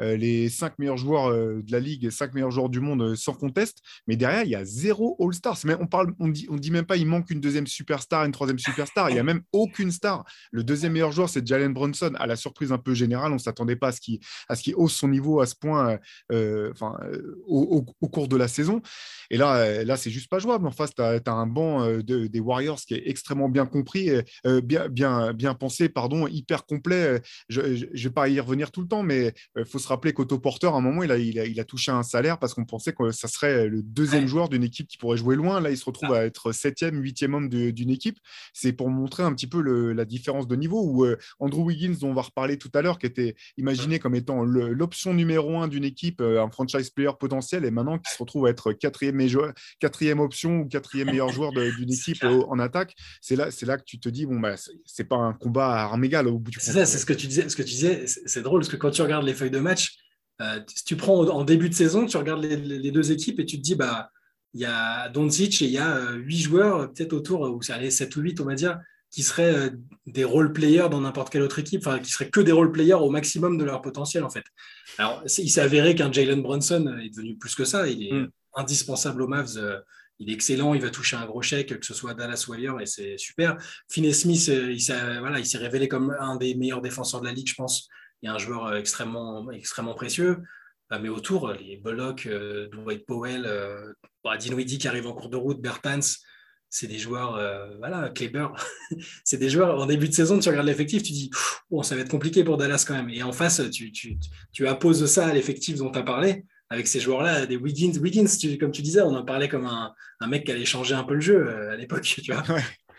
[0.00, 4.16] les cinq meilleurs joueurs de la ligue, cinq meilleurs joueurs du monde sans conteste, mais
[4.16, 5.58] derrière, il y a zéro All-Star.
[5.80, 8.58] On parle, on dit, on dit même pas, il manque une deuxième superstar, une troisième
[8.58, 9.10] superstar.
[9.10, 10.24] Il y a même aucune star.
[10.50, 12.12] Le deuxième meilleur joueur, c'est Jalen Brunson.
[12.18, 14.20] À la surprise un peu générale, on s'attendait pas à ce qu'il
[14.54, 15.98] ce hausse son niveau à ce point,
[16.30, 16.98] enfin,
[17.46, 18.82] au, cours de la saison.
[19.30, 20.66] Et là, là, c'est juste pas jouable.
[20.66, 24.10] En face, tu as, un banc des Warriors qui est extrêmement bien compris,
[24.62, 27.22] bien, bien, bien pensé, pardon hyper complet.
[27.48, 30.74] Je ne vais pas y revenir tout le temps, mais il faut se rappeler qu'Autoporteur,
[30.74, 33.28] à un moment, il a, il, a, touché un salaire parce qu'on pensait que ça
[33.28, 35.60] serait le deuxième joueur d'une équipe qui pourrait jouer loin.
[35.60, 38.18] Là, il se retrouve à être septième, huitième homme d'une équipe.
[38.52, 42.10] C'est pour montrer un petit peu la différence de niveau où euh, Andrew Wiggins, dont
[42.10, 45.84] on va reparler tout à l'heure, qui était imaginé comme étant l'option numéro un d'une
[45.84, 49.20] équipe, euh, un franchise player potentiel, et maintenant qui se retrouve à être quatrième,
[49.78, 52.94] quatrième option ou quatrième meilleur joueur d'une équipe en attaque.
[53.22, 56.10] C'est là, là que tu te dis, bon, bah, c'est pas un combat armé
[56.58, 57.48] c'est ça, c'est ce que tu disais.
[57.48, 59.96] Ce que tu disais, c'est drôle parce que quand tu regardes les feuilles de match,
[60.40, 63.58] euh, si tu prends en début de saison, tu regardes les, deux équipes et tu
[63.58, 64.10] te dis, bah,
[64.54, 67.90] il y a Doncic et il y a euh, huit joueurs, peut-être autour, ou c'est
[67.90, 68.78] 7 ou 8, on va dire,
[69.10, 69.70] qui seraient euh,
[70.06, 72.94] des role players dans n'importe quelle autre équipe, enfin, qui seraient que des role players
[72.94, 74.44] au maximum de leur potentiel, en fait.
[74.98, 77.88] Alors, il s'est avéré qu'un Jalen Brunson est devenu plus que ça.
[77.88, 78.30] Il est mm.
[78.56, 79.82] indispensable aux Mavs
[80.20, 82.80] il est excellent, il va toucher un gros chèque, que ce soit Dallas ou ailleurs,
[82.80, 83.56] et c'est super.
[83.88, 87.48] Finney Smith, euh, il s'est voilà, révélé comme un des meilleurs défenseurs de la ligue,
[87.48, 87.88] je pense.
[88.20, 90.42] Il a un joueur euh, extrêmement, extrêmement précieux.
[90.92, 93.48] Euh, mais autour, les Bullock, Dwight Powell,
[94.38, 96.00] Dinwiddie qui arrive en cours de route, Bertans,
[96.70, 97.38] c'est des joueurs,
[97.78, 98.46] voilà, Kleber,
[99.24, 101.30] c'est des joueurs, en début de saison, tu regardes l'effectif, tu dis,
[101.70, 103.10] bon, ça va être compliqué pour Dallas quand même.
[103.10, 104.18] Et en face, tu, tu,
[104.52, 107.98] tu apposes ça à l'effectif dont tu as parlé avec ces joueurs-là, des Wiggins.
[108.00, 108.26] Wiggins,
[108.58, 109.92] comme tu disais, on en parlait comme un,
[110.26, 112.44] mec qui allait changer un peu le jeu euh, à l'époque, tu vois.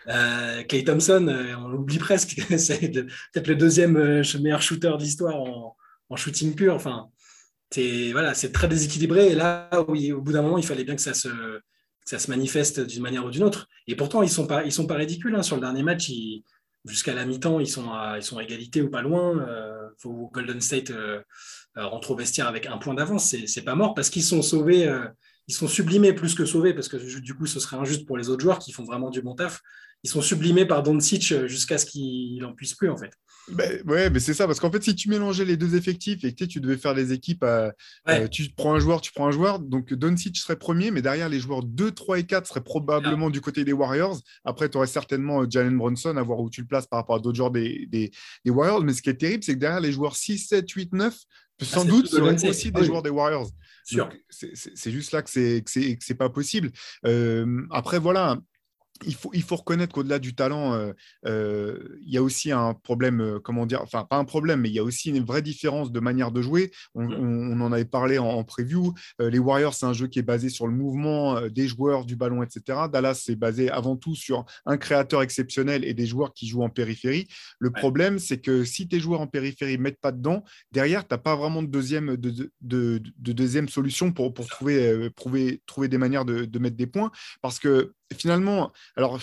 [0.08, 5.36] Euh, Clay Thompson, euh, on l'oublie presque, c'est peut-être le deuxième meilleur shooter de l'histoire
[5.36, 5.76] en,
[6.14, 6.74] shooting pur.
[6.74, 7.08] Enfin,
[7.70, 9.28] c'est voilà, c'est très déséquilibré.
[9.28, 11.30] Et là, oui, au bout d'un moment, il fallait bien que ça se,
[12.04, 13.68] ça se manifeste d'une manière ou d'une autre.
[13.86, 15.34] Et pourtant, ils sont pas, sont pas ridicules.
[15.34, 15.42] Hein.
[15.42, 16.10] Sur le dernier match,
[16.84, 19.46] jusqu'à la mi-temps, ils sont à, égalité ou pas loin.
[19.98, 20.92] faut Golden State
[21.78, 24.86] euh, rentre au vestiaire avec un point d'avance, c'est pas mort parce qu'ils sont sauvés,
[24.86, 25.06] euh,
[25.48, 28.28] ils sont sublimés plus que sauvés parce que du coup ce serait injuste pour les
[28.28, 29.62] autres joueurs qui font vraiment du bon taf.
[30.04, 33.10] Ils sont sublimés par Doncic euh, jusqu'à ce qu'il n'en puisse plus en fait.
[33.48, 36.32] Ben, ouais, mais c'est ça, parce qu'en fait, si tu mélangeais les deux effectifs et
[36.32, 37.44] que tu devais faire les équipes,
[38.30, 41.40] tu prends un joueur, tu prends un joueur, donc Doncic serait premier, mais derrière les
[41.40, 44.20] joueurs 2, 3 et 4 seraient probablement du côté des Warriors.
[44.44, 47.18] Après, tu aurais certainement Jalen Bronson à voir où tu le places par rapport à
[47.18, 48.10] d'autres joueurs des, des,
[48.50, 48.84] Warriors.
[48.84, 51.14] Mais ce qui est terrible, c'est que derrière les joueurs 6, 7, 8, 9,
[51.62, 53.50] sans doute seront aussi des joueurs des Warriors.
[53.84, 56.70] C'est juste là que c'est pas possible.
[57.06, 58.38] Euh, après, voilà,
[59.06, 60.92] il faut, il faut reconnaître qu'au-delà du talent, euh,
[61.26, 64.68] euh, il y a aussi un problème, euh, comment dire, enfin pas un problème, mais
[64.68, 66.70] il y a aussi une vraie différence de manière de jouer.
[66.94, 67.62] On, mm.
[67.62, 68.92] en avait parlé en, preview.
[69.20, 72.42] les Warriors, c'est un jeu qui est basé sur le mouvement des joueurs, du ballon,
[72.42, 72.80] etc.
[72.92, 76.68] Dallas, c'est basé avant tout sur un créateur exceptionnel et des joueurs qui jouent en
[76.68, 77.28] périphérie.
[77.58, 81.14] Le problème, c'est que si tes joueurs en périphérie ne mettent pas dedans, derrière, tu
[81.14, 85.10] n'as pas vraiment de deuxième, de, de, deuxième solution pour, pour trouver,
[85.66, 87.12] trouver des manières de, de mettre des points.
[87.40, 89.20] Parce que finalement, alors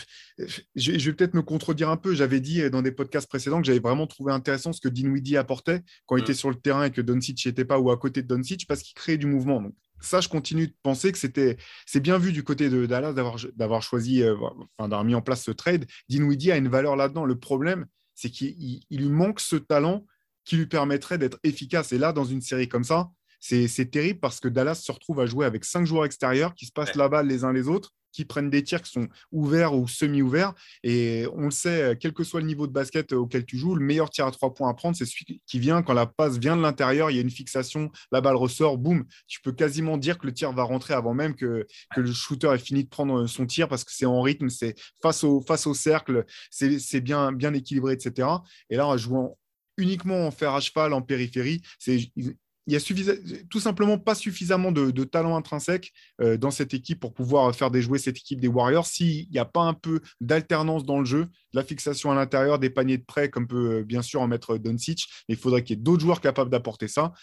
[0.76, 2.16] je, vais peut-être me contredire un peu.
[2.16, 5.82] J'avais dit dans des podcasts précédents que j'avais vraiment trouvé intéressant ce que Dinwiddie apportait
[6.06, 6.24] quand il mm.
[6.24, 8.82] était sur le terrain et que Doncic n'était pas ou à côté de Doncic parce
[8.82, 9.62] qu'il créait du mouvement.
[9.62, 13.14] Donc, ça, je continue de penser que c'était, c'est bien vu du côté de Dallas
[13.14, 14.36] d'avoir, d'avoir choisi, euh,
[14.78, 15.86] enfin, d'avoir mis en place ce trade.
[16.08, 17.26] Dinwiddie a une valeur là-dedans.
[17.26, 20.06] Le problème, c'est qu'il lui manque ce talent
[20.46, 21.92] qui lui permettrait d'être efficace.
[21.92, 25.26] Et là, dans une série comme ça, c'est, terrible parce que Dallas se retrouve à
[25.26, 28.26] jouer avec cinq joueurs extérieurs qui se passent la balle les uns les autres qui
[28.26, 30.54] prennent des tirs qui sont ouverts ou semi-ouverts.
[30.84, 33.84] Et on le sait, quel que soit le niveau de basket auquel tu joues, le
[33.84, 36.56] meilleur tir à trois points à prendre, c'est celui qui vient quand la passe vient
[36.56, 39.06] de l'intérieur, il y a une fixation, la balle ressort, boum.
[39.28, 42.58] Tu peux quasiment dire que le tir va rentrer avant même que, le shooter ait
[42.58, 45.74] fini de prendre son tir parce que c'est en rythme, c'est face au, face au
[45.74, 48.28] cercle, c'est bien, bien équilibré, etc.
[48.70, 49.38] Et là, en jouant
[49.78, 52.12] uniquement en fer à cheval en périphérie, c'est
[52.70, 53.16] il y a
[53.50, 57.98] tout simplement pas suffisamment de, talent intrinsèque euh, dans cette équipe pour pouvoir faire déjouer
[57.98, 58.86] cette équipe des Warriors.
[58.86, 62.60] S'il n'y a pas un peu d'alternance dans le jeu, de la fixation à l'intérieur,
[62.60, 65.64] des paniers de prêt, comme peut euh, bien sûr en mettre Doncic, mais il faudrait
[65.64, 67.14] qu'il y ait d'autres joueurs capables d'apporter ça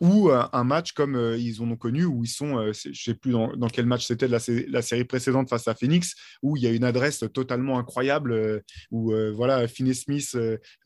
[0.00, 3.14] ou euh, un match comme ils en ont connu, où ils sont, je ne sais
[3.14, 6.66] plus dans, quel match c'était la, la, série précédente face à Phoenix, où il y
[6.66, 10.36] a une adresse totalement incroyable, où voilà, Finney Smith,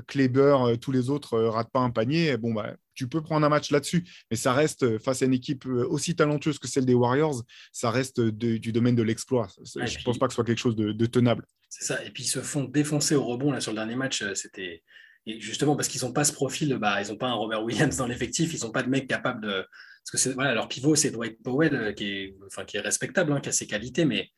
[0.06, 2.36] Kleber, tous les autres ratent pas un panier.
[2.36, 5.32] Bon, bah, tu peux prendre un match là-dessus, mais ça reste euh, face à une
[5.32, 9.46] équipe euh, aussi talentueuse que celle des Warriors, ça reste du domaine de l'exploit.
[9.64, 11.46] je ne pense pas que ce soit quelque chose de, tenable.
[11.68, 12.04] C'est ça.
[12.04, 14.22] Et puis ils se font défoncer au rebond là sur le dernier match.
[14.22, 14.34] Euh,
[15.38, 16.76] justement parce qu'ils n'ont pas ce profil.
[16.76, 18.52] Bah, ils n'ont pas un Robert Williams dans l'effectif.
[18.54, 19.64] Ils n'ont pas de mec capable de.
[20.10, 23.40] Parce que voilà, leur pivot, c'est Dwight Powell qui est, enfin, qui est respectable, hein,
[23.40, 24.30] qui a ses qualités, mais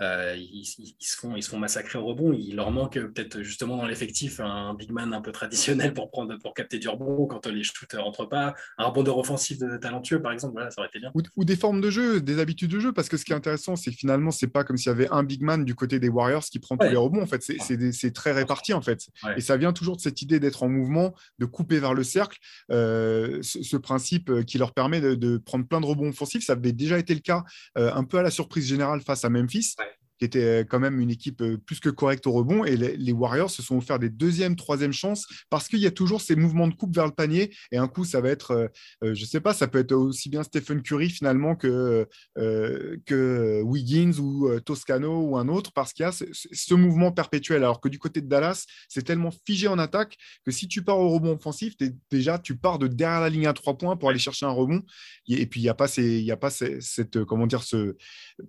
[0.00, 2.32] euh, ils, se font, ils se font massacrer au rebond.
[2.32, 6.36] Il leur manque peut-être justement dans l'effectif un big man un peu traditionnel pour, prendre,
[6.38, 8.54] pour capter du rebond quand les shoots ne rentrent pas.
[8.78, 11.12] Un rebondeur offensif de, talentueux, par exemple, ça aurait été bien.
[11.14, 13.76] Ou, des formes de jeu, des habitudes de jeu, parce que ce qui est intéressant,
[13.76, 16.08] c'est que finalement, c'est pas comme s'il y avait un big man du côté des
[16.08, 17.22] Warriors qui prend tous les rebonds.
[17.22, 19.08] En fait, c'est très réparti, en fait.
[19.36, 22.38] Et ça vient toujours de cette idée d'être en mouvement, de couper vers le cercle.
[22.70, 26.72] Euh, ce, principe euh, qui leur permet de, prendre plein de rebonds offensifs, ça avait
[26.72, 27.44] déjà été le cas
[27.76, 29.76] un peu à la surprise générale face à Memphis
[30.18, 32.64] qui était euh, quand même une équipe euh, plus que correcte au rebond.
[32.64, 36.20] Et les, Warriors se sont offerts des deuxièmes, troisième chances parce qu'il y a toujours
[36.20, 37.54] ces mouvements de coupe vers le panier.
[37.72, 38.70] Et un coup, ça va être,
[39.02, 43.62] euh, je ne sais pas, ça peut être aussi bien Stephen Curry finalement que, que
[43.62, 47.64] Wiggins ou Toscano ou un autre parce qu'il y a ce, mouvement perpétuel.
[47.64, 50.98] Alors que du côté de Dallas, c'est tellement figé en attaque que si tu pars
[50.98, 51.74] au rebond offensif,
[52.10, 54.82] déjà, tu pars de derrière la ligne à trois points pour aller chercher un rebond.
[55.28, 57.96] Et, puis, il n'y a pas, ces, y a pas cette, comment dire, ce,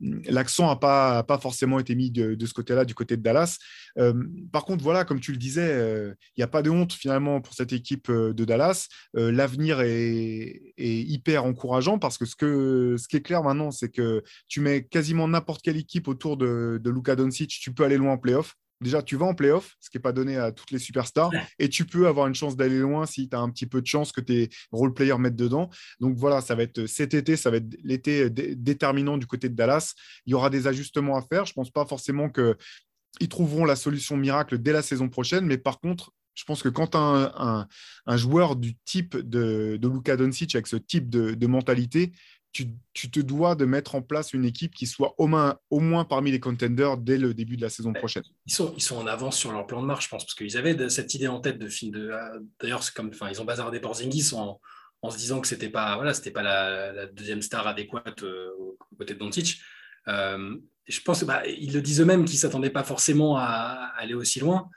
[0.02, 3.58] l'accent n'a pas, pas forcément été mis de, ce côté-là, du côté de Dallas.
[3.98, 4.14] Euh,
[4.52, 7.42] par contre, voilà, comme tu le disais, euh, il n'y a pas de honte finalement
[7.42, 8.88] pour cette équipe euh, de Dallas.
[9.14, 14.24] L'avenir est, hyper encourageant parce que ce, que ce qui est clair maintenant, c'est que
[14.48, 18.14] tu mets quasiment n'importe quelle équipe autour de, de Luka Doncic, tu peux aller loin
[18.14, 20.80] en playoff déjà, tu vas en playoff, ce qui n'est pas donné à toutes les
[20.80, 23.82] superstars, et tu peux avoir une chance d'aller loin si tu as un petit peu
[23.82, 25.70] de chance que tes role players mettent dedans.
[26.00, 29.56] Donc voilà, ça va être cet été, ça va être l'été déterminant du côté de
[29.56, 29.94] Dallas.
[30.26, 31.46] Il y aura des ajustements à faire.
[31.46, 35.58] Je ne pense pas forcément qu'ils trouveront la solution miracle dès la saison prochaine, mais
[35.58, 37.68] par contre, je pense que quand un,
[38.06, 42.12] un, joueur du type de, de Luka Doncic, avec ce type de mentalité,
[42.52, 46.06] tu, te dois de mettre en place une équipe qui soit au moins, au moins
[46.06, 48.24] parmi les contenders dès le début de la saison prochaine.
[48.46, 50.58] Ils sont, ils sont en avance sur leur plan de marche, je pense, parce qu'ils
[50.58, 51.92] avaient cette idée en tête de film.
[51.92, 54.60] De, euh, D'ailleurs, c'est comme, enfin, ils ont bazardé Porzingis en,
[55.02, 58.78] en se disant que c'était pas, voilà, c'était pas la, deuxième star adéquate euh, aux
[58.98, 59.62] côtés de Doncic.
[60.08, 60.58] Euh,
[60.88, 64.70] je pense, bah, ils le disent eux-mêmes qu'ils s'attendaient pas forcément à, aller aussi loin.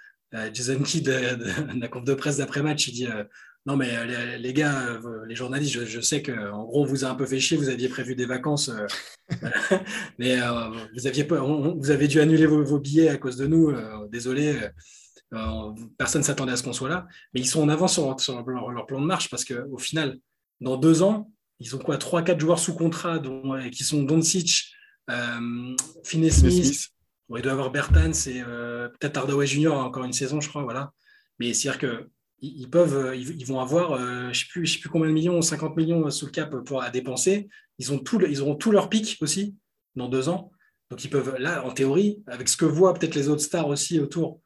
[0.52, 3.08] Jason Kidd, de, la conf de presse d'après-match, il dit
[3.66, 7.08] non, mais euh, les, gars, euh, les journalistes, je, sais qu'en gros, on vous a
[7.08, 8.86] un peu fait chier, vous aviez prévu des vacances, euh,
[10.18, 10.38] mais
[10.94, 13.72] vous, aviez vous avez dû annuler vos, billets à cause de nous.
[14.08, 14.58] désolé,
[15.98, 17.06] personne ne s'attendait à ce qu'on soit là.
[17.34, 18.06] Mais ils sont en avance sur,
[18.46, 20.18] leur, plan de marche parce qu'au final,
[20.60, 24.72] dans deux ans, ils ont quoi Trois, quatre joueurs sous contrat dont, qui sont Doncic,
[25.10, 26.88] euh, Finney Smith,
[27.28, 28.42] il doit y avoir Bertans et
[28.98, 30.62] peut-être Hardaway Junior encore une saison, je crois.
[30.62, 30.92] Voilà.
[31.38, 32.10] Mais c'est-à-dire que
[32.42, 35.14] ils, peuvent, euh, ils, vont avoir, euh, je ne sais, plus, sais plus combien de
[35.14, 37.48] millions, 50 millions sous le cap pour, à dépenser.
[37.78, 39.56] Ils, ont tout, ils auront tout leur pic aussi
[39.94, 40.50] dans deux ans.
[40.90, 44.00] Donc ils peuvent, là, en théorie, avec ce que voient peut-être les autres stars aussi
[44.00, 44.40] autour,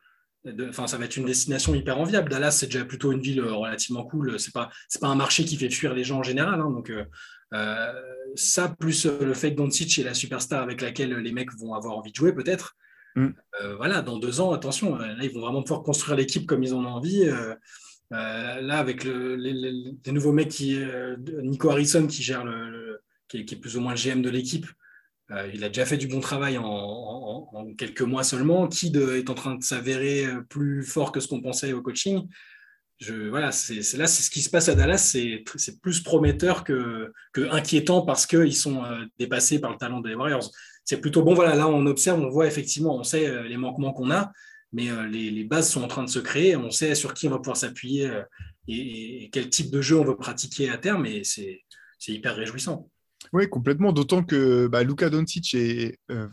[0.68, 2.30] enfin, ça va être une destination hyper enviable.
[2.30, 4.38] Dallas, c'est déjà plutôt une ville relativement cool.
[4.38, 6.60] C'est pas, c'est pas un marché qui fait fuir les gens en général.
[6.60, 6.70] Hein.
[6.70, 6.92] donc
[8.34, 11.96] ça, plus le fait que Doncic est la superstar avec laquelle les mecs vont avoir
[11.96, 12.76] envie de jouer, peut-être.
[13.16, 13.28] Mm.
[13.78, 16.84] voilà, dans deux ans, attention, là, ils vont vraiment pouvoir construire l'équipe comme ils en
[16.84, 17.26] ont envie.
[17.26, 17.54] Euh,
[18.10, 22.44] là, avec les, nouveaux mecs, qui, euh, Nico Harrison qui gère
[23.28, 24.66] qui, est, plus ou moins le GM de l'équipe,
[25.30, 28.68] euh, il a déjà fait du bon travail en, quelques mois seulement.
[28.68, 32.28] Kid est en train de s'avérer plus fort que ce qu'on pensait au coaching?
[32.98, 37.12] Je, voilà, c'est là, c'est ce qui se passe à Dallas, c'est plus prometteur que,
[37.32, 38.82] que inquiétant parce qu'ils sont
[39.18, 40.48] dépassés par le talent des Warriors.
[40.84, 41.34] C'est plutôt bon.
[41.34, 44.30] Voilà, là, on observe, on voit effectivement, on sait les manquements qu'on a
[44.74, 46.56] mais euh, les, bases sont en train de se créer.
[46.56, 48.22] On sait sur qui on va pouvoir s'appuyer euh,
[48.68, 51.62] et, quel type de jeu on veut pratiquer à terme, et c'est
[52.08, 52.90] hyper réjouissant.
[53.32, 53.92] Oui, complètement.
[53.92, 56.26] D'autant que bah, Luka Doncic est euh,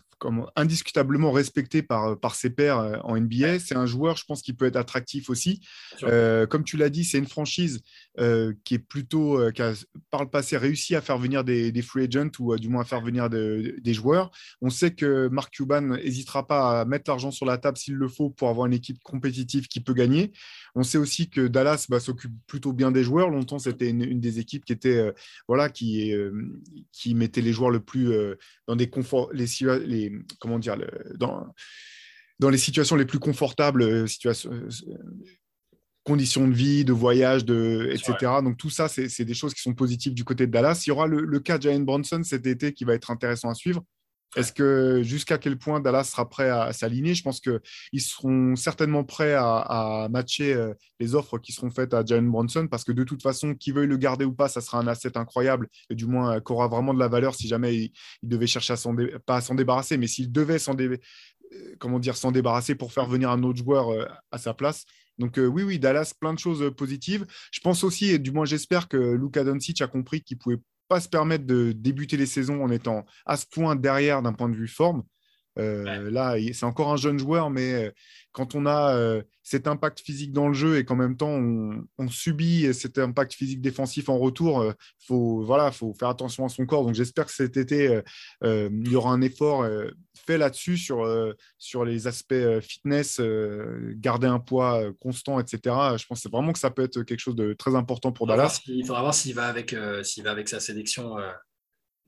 [0.55, 3.59] indiscutablement respecté par, par ses pairs en NBA.
[3.59, 5.61] C'est un joueur, je pense, qui peut être attractif aussi.
[6.01, 7.81] comme tu l'as dit, c'est une franchise
[8.17, 9.73] qui est plutôt, qui a
[10.09, 13.01] par le passé réussi à faire venir des, free agents ou du moins à faire
[13.01, 14.31] venir des joueurs.
[14.61, 18.07] On sait que Mark Cuban n'hésitera pas à mettre l'argent sur la table s'il le
[18.07, 20.31] faut pour avoir une équipe compétitive qui peut gagner.
[20.75, 23.29] On sait aussi que Dallas bah, s'occupe plutôt bien des joueurs.
[23.29, 25.13] Longtemps, c'était une, des équipes qui était,
[25.47, 26.13] voilà, qui,
[27.13, 28.11] mettait les joueurs le plus
[28.67, 30.77] dans des conforts, les, comment dire,
[31.15, 31.47] dans,
[32.41, 34.69] dans les situations les plus confortables, euh, euh,
[36.03, 38.41] conditions de vie, de voyage, de, etc.
[38.43, 40.83] Donc tout ça, c'est des choses qui sont positives du côté de Dallas.
[40.85, 43.49] Il y aura le, le cas de Jalen Bronson cet été qui va être intéressant
[43.49, 43.83] à suivre.
[44.37, 47.13] Est-ce que jusqu'à quel point Dallas sera prêt à, s'aligner?
[47.13, 52.05] Je pense qu'ils seront certainement prêts à, matcher euh, les offres qui seront faites à
[52.05, 54.79] Jalen Bronson parce que de toute façon, qui veuille le garder ou pas, ça sera
[54.79, 57.91] un asset incroyable et du moins qui aura vraiment de la valeur si jamais il,
[58.23, 60.97] devait chercher à s'en pas à s'en débarrasser, mais s'il devait s'en euh,
[61.79, 64.85] comment dire s'en débarrasser pour faire venir un autre joueur euh, à sa place.
[65.17, 67.25] Donc oui, oui, Dallas, plein de choses positives.
[67.51, 70.99] Je pense aussi, et du moins j'espère que Luka Doncic a compris qu'il pouvait pas
[70.99, 74.55] se permettre de débuter les saisons en étant à ce point derrière d'un point de
[74.55, 75.03] vue forme.
[75.59, 77.91] Euh, là, c'est encore un jeune joueur, mais euh,
[78.31, 81.31] quand on a euh, cet impact physique dans le jeu et qu'en même temps
[81.97, 86.49] on, subit cet impact physique défensif en retour, il faut, voilà, faut faire attention à
[86.49, 86.85] son corps.
[86.85, 88.01] Donc j'espère que cet été,
[88.43, 89.67] il y aura un effort
[90.25, 91.05] fait là-dessus sur,
[91.57, 93.21] sur les aspects fitness,
[93.95, 95.75] garder un poids constant, etc.
[95.97, 98.61] Je pense vraiment que ça peut être quelque chose de très important pour Dallas.
[98.67, 101.15] Il faudra voir s'il va, avec, s'il va avec sa sélection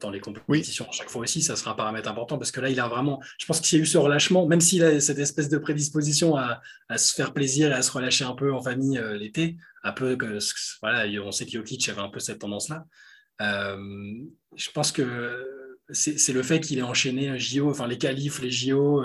[0.03, 2.79] dans les compétitions chaque fois aussi, ça sera un paramètre important parce que là, il
[2.79, 5.49] a vraiment, je pense qu'il y a eu ce relâchement, même s'il a cette espèce
[5.49, 6.61] de prédisposition à,
[6.95, 10.15] se faire plaisir et à se relâcher un peu en famille euh, l'été, un peu
[10.15, 10.37] que,
[10.81, 12.85] voilà, on sait que Jokic avait un peu cette tendance-là.
[13.41, 13.77] Euh,
[14.55, 15.43] je pense que
[15.89, 19.03] c'est le fait qu'il ait enchaîné JO, enfin les qualifs, les JO.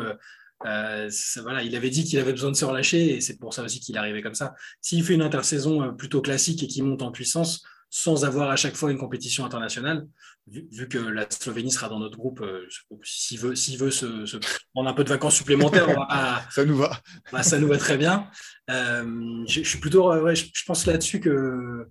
[0.66, 1.08] Euh,
[1.40, 3.80] voilà, il avait dit qu'il avait besoin de se relâcher et c'est pour ça aussi
[3.80, 4.54] qu'il arrivé comme ça.
[4.82, 8.74] S'il fait une intersaison plutôt classique et qu'il monte en puissance, sans avoir à chaque
[8.74, 10.06] fois une compétition internationale,
[10.46, 12.66] vu, que la Slovénie sera dans notre groupe, euh,
[13.02, 14.38] s'il veut, s'il veut se,
[14.74, 15.86] prendre un peu de vacances supplémentaires,
[16.50, 17.00] ça nous va.
[17.32, 18.28] Bah, ça nous va très bien.
[18.70, 21.86] Euh, je, suis plutôt, je, pense là-dessus que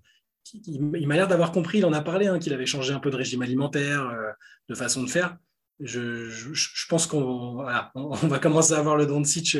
[0.66, 3.10] il, m'a l'air d'avoir compris, il en a parlé, hein, qu'il avait changé un peu
[3.10, 4.32] de régime alimentaire, euh,
[4.70, 5.38] de façon de faire.
[5.80, 9.58] Je, pense qu'on on va commencer à avoir le Doncic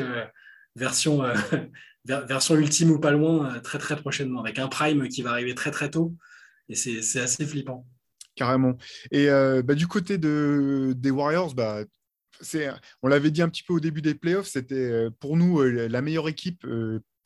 [0.78, 1.22] version,
[2.04, 5.70] version ultime ou pas loin très très prochainement, avec un prime qui va arriver très
[5.70, 6.14] très tôt.
[6.68, 7.86] Et c'est assez flippant.
[8.38, 8.76] Carrément.
[9.10, 11.82] Et euh, bah, du côté de, des Warriors, bah,
[13.02, 15.88] on l'avait dit un petit peu au début des playoffs, c'était euh, pour nous euh,
[15.88, 16.64] la meilleure équipe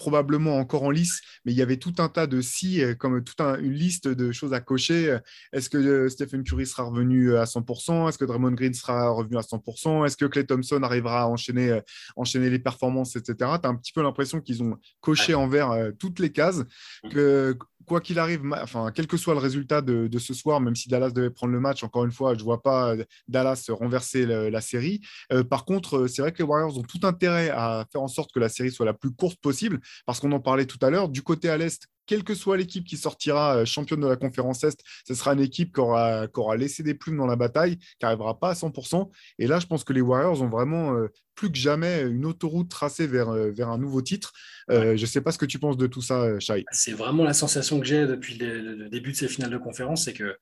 [0.03, 3.41] probablement encore en lice, mais il y avait tout un tas de si, comme toute
[3.41, 5.17] une liste de choses à cocher.
[5.53, 9.43] Est-ce que Stephen Curry sera revenu à 100% Est-ce que Draymond Green sera revenu à
[9.43, 11.81] 100% Est-ce que Clay Thompson arrivera à enchaîner,
[12.17, 13.35] enchaîner les performances, etc.
[13.39, 16.65] Tu as un petit peu l'impression qu'ils ont coché envers toutes les cases,
[17.05, 17.09] mmh.
[17.11, 20.89] que quoi qu'il arrive, enfin, quel que soit le résultat de, ce soir, même si
[20.89, 24.27] Dallas devait prendre le match, encore une fois, je ne vois pas euh, Dallas renverser
[24.27, 25.01] la série.
[25.33, 28.09] Euh, par contre, euh, c'est vrai que les Warriors ont tout intérêt à faire en
[28.09, 30.91] sorte que la série soit la plus courte possible, parce qu'on en parlait tout à
[30.91, 31.09] l'heure.
[31.09, 34.83] Du côté à l'Est, quelle que soit l'équipe qui sortira championne de la conférence Est,
[35.07, 38.51] ce sera une équipe qui aura, laissé des plumes dans la bataille, qui n'arrivera pas
[38.51, 39.11] à 100%.
[39.39, 40.97] Et là, je pense que les Warriors ont vraiment
[41.37, 44.33] plus que jamais une autoroute tracée vers, vers un nouveau titre.
[44.69, 46.65] je ne sais pas ce que tu penses de tout ça, Shai.
[46.73, 50.13] C'est vraiment la sensation que j'ai depuis le, début de ces finales de conférence, c'est
[50.13, 50.37] que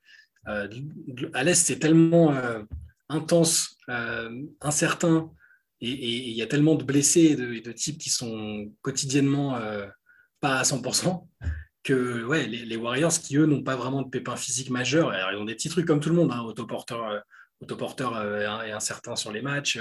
[0.47, 0.67] euh,
[1.33, 2.63] à l'Est, c'est tellement euh,
[3.09, 5.31] intense, euh, incertain,
[5.81, 9.59] et il y a tellement de blessés et de, types qui sont quotidiennement
[10.39, 11.27] pas à 100%,
[11.83, 15.45] que ouais, les, Warriors, qui eux n'ont pas vraiment de pépins physiques majeurs, ils ont
[15.45, 17.23] des petits trucs comme tout le monde, hein, autoporteur,
[17.61, 18.15] autoporteur
[18.63, 19.79] est incertain sur les matchs.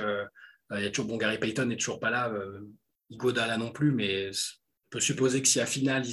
[0.74, 2.32] Il y a toujours bon Gary Payton n'est toujours pas là.
[3.10, 6.04] Igoda là non plus, mais on peut supposer que si à finale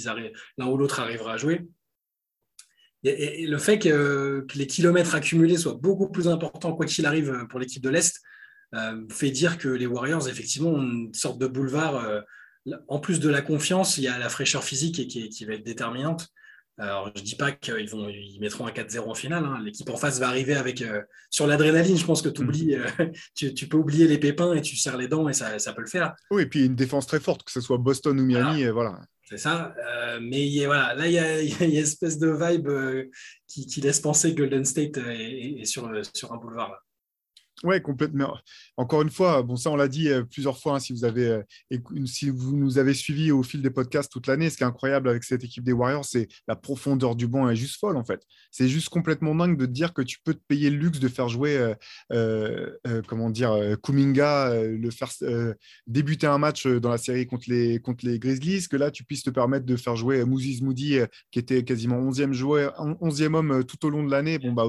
[0.58, 1.66] l'un ou l'autre arrivera à jouer.
[3.04, 7.60] Et, le fait que, les kilomètres accumulés soient beaucoup plus importants, quoi qu'il arrive, pour
[7.60, 8.20] l'équipe de l'Est,
[9.10, 12.24] fait dire que les Warriors, effectivement, ont une sorte de boulevard
[12.88, 16.28] en plus de la confiance, il y a la fraîcheur physique qui, va être déterminante.
[16.80, 19.44] Alors, je ne dis pas qu'ils vont, ils mettront un 4-0 en finale.
[19.44, 19.60] Hein.
[19.64, 20.80] L'équipe en face va arriver avec.
[20.80, 22.84] Euh, sur l'adrénaline, je pense que oublies, mm.
[23.00, 25.72] euh, tu, tu, peux oublier les pépins et tu serres les dents et ça, ça,
[25.72, 26.14] peut le faire.
[26.30, 28.62] Oui, et puis une défense très forte, que ce soit Boston ou Miami.
[28.66, 28.72] Voilà.
[28.72, 29.00] voilà.
[29.24, 29.74] C'est ça.
[29.88, 32.70] Euh, mais voilà, là, il y, a, une espèce de vibe
[33.48, 36.70] qui, qui, laisse penser que Golden State est, est sur, sur un boulevard.
[36.70, 36.78] Là.
[37.64, 38.38] Oui, complètement.
[38.76, 41.26] Encore une fois, bon, ça, on l'a dit euh, plusieurs fois, hein, si, vous avez,
[41.72, 44.66] euh, si vous nous avez suivis au fil des podcasts toute l'année, ce qui est
[44.66, 48.04] incroyable avec cette équipe des Warriors, c'est la profondeur du banc est juste folle, en
[48.04, 48.22] fait.
[48.52, 51.08] C'est juste complètement dingue de te dire que tu peux te payer le luxe de
[51.08, 51.74] faire jouer,
[52.12, 52.70] euh,
[53.08, 55.10] comment dire, Kuminga, le faire
[55.86, 59.24] débuter un match dans la série contre les, contre les Grizzlies, que là, tu puisses
[59.24, 60.98] te permettre de faire jouer Moses Moody,
[61.32, 64.38] qui était quasiment 11e, joueur, 11e homme tout au long de l'année.
[64.38, 64.64] Bon, bah,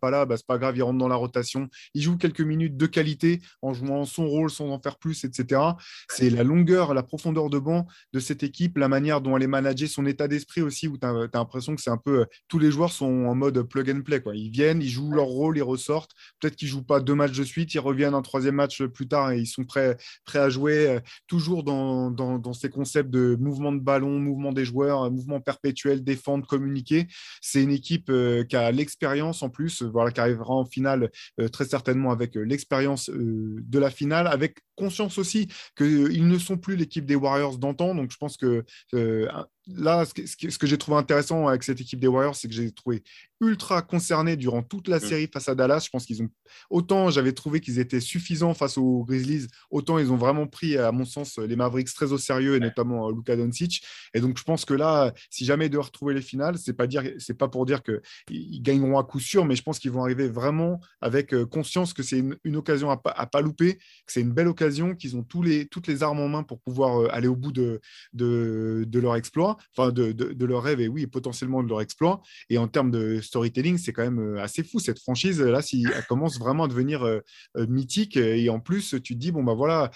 [0.00, 1.68] pas là, bah, c'est pas grave, il rentre dans la rotation.
[1.94, 5.60] Il joue quelques minutes de qualité en jouant son rôle sans en faire plus, etc.
[6.08, 9.46] C'est la longueur, la profondeur de banc de cette équipe, la manière dont elle est
[9.46, 12.20] managée, son état d'esprit aussi, où tu as, l'impression que c'est un peu.
[12.20, 14.20] Euh, tous les joueurs sont en mode plug and play.
[14.20, 14.34] Quoi.
[14.34, 16.12] Ils viennent, ils jouent leur rôle, ils ressortent.
[16.40, 19.08] Peut-être qu'ils ne jouent pas deux matchs de suite, ils reviennent un troisième match plus
[19.08, 23.36] tard et ils sont prêts, prêts à jouer, euh, toujours dans, dans, ces concepts de
[23.38, 27.06] mouvement de ballon, mouvement des joueurs, mouvement perpétuel, défendre, communiquer.
[27.40, 31.10] C'est une équipe euh, qui a l'expérience en plus, voilà, qui arrivera en finale
[31.52, 36.56] très certainement avec euh, l'expérience euh, de la finale, avec conscience aussi qu'ils ne sont
[36.56, 37.94] plus l'équipe des Warriors d'antan.
[37.94, 39.28] Donc je pense que euh,
[39.68, 42.54] là, ce que, ce que j'ai trouvé intéressant avec cette équipe des Warriors, c'est que
[42.54, 43.02] j'ai trouvé
[43.40, 45.00] ultra concernés durant toute la mm.
[45.00, 45.84] série face à Dallas.
[45.84, 46.28] Je pense qu'ils ont
[46.70, 50.92] autant j'avais trouvé qu'ils étaient suffisants face aux Grizzlies, autant ils ont vraiment pris, à
[50.92, 53.84] mon sens, les Mavericks très au sérieux et notamment Luka Doncic.
[54.14, 56.86] Et donc je pense que là, si jamais ils doivent retrouver les finales, c'est pas
[56.86, 59.90] dire, c'est pas pour dire que ils gagneront à coup sûr, mais je pense qu'ils
[59.90, 63.74] vont arriver vraiment avec euh, conscience que c'est une, occasion à pas, à pas louper,
[63.74, 66.60] que c'est une belle occasion, qu'ils ont tous les, toutes les armes en main pour
[66.60, 67.80] pouvoir euh, aller au bout de,
[68.12, 72.22] de, de leur exploit, enfin de, leur rêve et oui, potentiellement de leur exploit.
[72.50, 74.78] Et en termes de storytelling, c'est quand même euh, assez fou.
[74.78, 77.20] Cette franchise, là, si elle commence vraiment à devenir euh,
[77.56, 79.90] euh, mythique, et en plus, tu te dis, bon, bah voilà,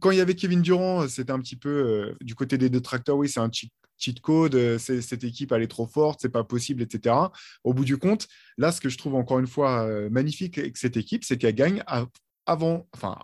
[0.00, 3.28] quand il y avait Kevin Durant, c'était un petit peu du côté des détracteurs, oui,
[3.28, 7.14] c'est un cheat code, cette équipe elle est trop forte, c'est pas possible, etc.
[7.62, 8.26] Au bout du compte,
[8.56, 11.84] là, ce que je trouve encore une fois magnifique avec cette équipe, c'est qu'elle gagne
[12.46, 13.18] avant, enfin,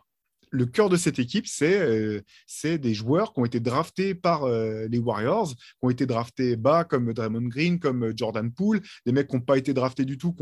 [0.51, 4.87] le cœur de cette équipe, euh, c'est des joueurs qui ont été draftés par euh,
[4.89, 9.13] les Warriors, qui ont été draftés bas comme Draymond Green, comme euh, Jordan Poole, des
[9.13, 10.35] mecs qui n'ont pas été draftés du tout,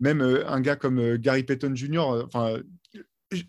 [0.00, 2.60] même un gars comme Gary Payton Jr., enfin,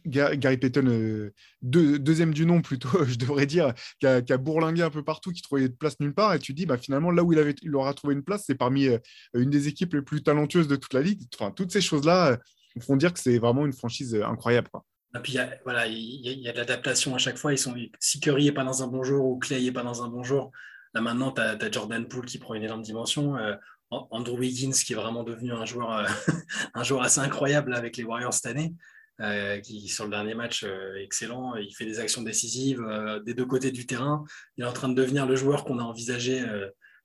[0.06, 1.32] Gary Payton,
[1.62, 5.70] deuxième du nom plutôt, je devrais dire, qui a, bourlingué un peu partout, qui trouvait
[5.70, 8.24] de place nulle part, et tu dis, bah, finalement, là où il, aura trouvé une
[8.24, 8.88] place, c'est parmi
[9.34, 11.22] une des équipes les plus talentueuses de toute la ligue.
[11.36, 12.40] Enfin, toutes ces choses-là
[12.82, 14.70] font dire que c'est vraiment une franchise incroyable.
[15.18, 17.52] Et puis, il y a, voilà, il y a, de l'adaptation à chaque fois.
[17.54, 20.04] Ils sont, si Curry n'est pas dans un bon jour ou Clay n'est pas dans
[20.04, 20.52] un bon jour,
[20.94, 23.38] là maintenant, tu as, Jordan Poole qui prend une énorme dimension.
[23.38, 23.56] Euh,
[23.90, 26.06] Andrew Wiggins qui est vraiment devenu un joueur, euh,
[26.74, 28.74] un joueur assez incroyable avec les Warriors cette année.
[29.20, 30.64] Euh, qui sur le dernier match
[31.00, 32.86] excellent, il fait des actions décisives
[33.26, 34.24] des deux côtés du terrain.
[34.58, 36.46] Il est en train de devenir le joueur qu'on a envisagé,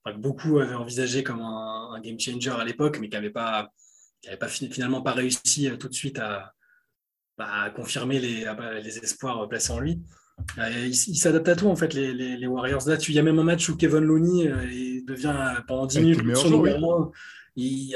[0.05, 3.71] que beaucoup avaient envisagé comme un, game changer à l'époque, mais qui n'avait pas,
[4.39, 6.53] pas finalement pas réussi tout de suite à,
[7.39, 10.01] bah, confirmer les, ah bah, les, espoirs placés en lui.
[10.59, 12.89] Euh, il, s'adapte à tout, en fait, les, les, Warriors.
[12.89, 16.01] Là, il y a même un match où Kevin Looney euh, devient euh, pendant 10
[16.01, 17.13] minutes son numéro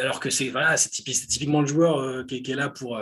[0.03, 3.01] alors que c'est voilà, typiquement le joueur qui, qui, est là pour,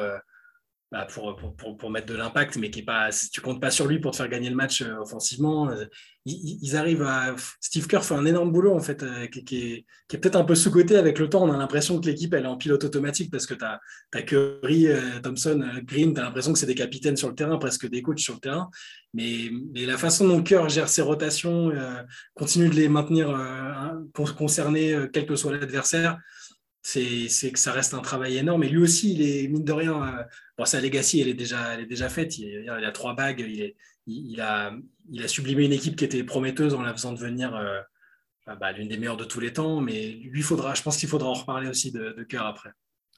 [0.94, 1.36] bah, pour,
[1.76, 4.16] pour, mettre de l'impact, mais qui est pas, tu comptes pas sur lui pour te
[4.16, 5.68] faire gagner le match euh, offensivement.
[5.68, 5.86] Euh,
[6.24, 7.34] ils, arrivent à.
[7.60, 10.44] Steve Kerr fait un énorme boulot, en fait, euh, qui, est, qui est peut-être un
[10.44, 11.42] peu sous-côté avec le temps.
[11.42, 13.80] On a l'impression que l'équipe, elle est en pilote automatique parce que tu as,
[14.14, 14.86] as, Curry,
[15.20, 18.20] Thompson, Green, tu as l'impression que c'est des capitaines sur le terrain, presque des coachs
[18.20, 18.70] sur le terrain.
[19.14, 21.72] Mais, mais la façon dont Kerr gère ses rotations,
[22.34, 23.36] continue de les maintenir
[24.36, 26.18] concernés, quel que soit l'adversaire,
[26.82, 28.62] c'est que ça reste un travail énorme.
[28.62, 30.24] Et lui aussi, il est, mine de rien,
[30.58, 32.38] bon, sa legacy, elle est déjà, elle est déjà faite.
[32.38, 33.40] Il, a trois bagues.
[33.40, 33.76] Il, est,
[34.06, 34.74] il, a,
[35.10, 37.80] il a sublimé une équipe qui était prometteuse en la faisant devenir euh,
[38.46, 39.80] bah, l'une des meilleures de tous les temps.
[39.80, 42.70] Mais lui, faudra, je pense qu'il faudra en reparler aussi de, de cœur après.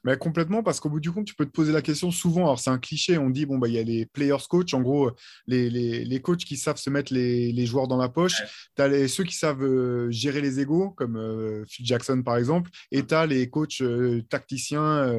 [0.06, 2.42] Mais complètement, parce qu'au bout du compte, tu peux te poser la question souvent.
[2.42, 3.18] Alors, c'est un cliché.
[3.18, 5.10] On dit, bon, bah, il y a les players coach, en gros,
[5.48, 8.40] les, les, les coachs qui savent se mettre les, les joueurs dans la poche.
[8.76, 12.70] Tu as ceux qui savent euh, gérer les égaux, comme euh, Phil Jackson, par exemple.
[12.92, 15.12] Et tu as les coachs euh, tacticiens,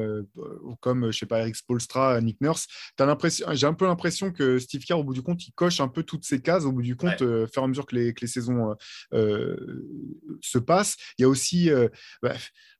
[0.80, 2.66] comme, je sais pas, Eric Spolstra, Nick Nurse.
[3.52, 6.02] J'ai un peu l'impression que Steve Kerr, au bout du compte, il coche un peu
[6.02, 7.46] toutes ces cases, au bout du compte, ouais.
[7.52, 8.74] fur et à mesure que les, que les saisons
[9.12, 10.96] se passent.
[11.18, 11.70] Il y a aussi.
[12.22, 12.32] Bah,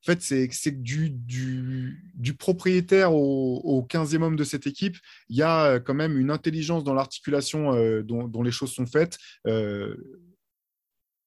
[0.02, 4.96] en fait, c'est du, du, propriétaire au, au 15e homme de cette équipe.
[5.28, 8.72] Il y a euh, quand même une intelligence dans l'articulation euh, dont, dont, les choses
[8.72, 9.18] sont faites.
[9.46, 9.96] Euh,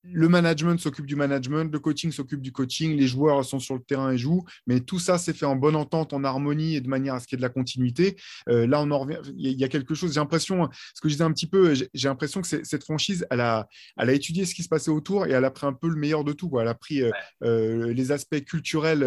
[0.04, 3.82] le management s'occupe du management, le coaching s'occupe du coaching, les joueurs sont sur le
[3.82, 6.88] terrain et jouent, mais tout ça c'est fait en bonne entente, en harmonie et de
[6.88, 8.18] manière à ce qu'il y ait de la continuité.
[8.50, 11.14] Euh, là, on en revient, il y a quelque chose, j'ai l'impression, ce que je
[11.14, 14.56] disais un petit peu, j'ai l'impression que cette franchise, elle a, elle a étudié ce
[14.56, 16.50] qui se passait autour et elle a pris un peu le meilleur de tout.
[16.50, 16.64] Quoi.
[16.64, 17.12] Elle a pris euh,
[17.44, 19.02] euh, les aspects culturels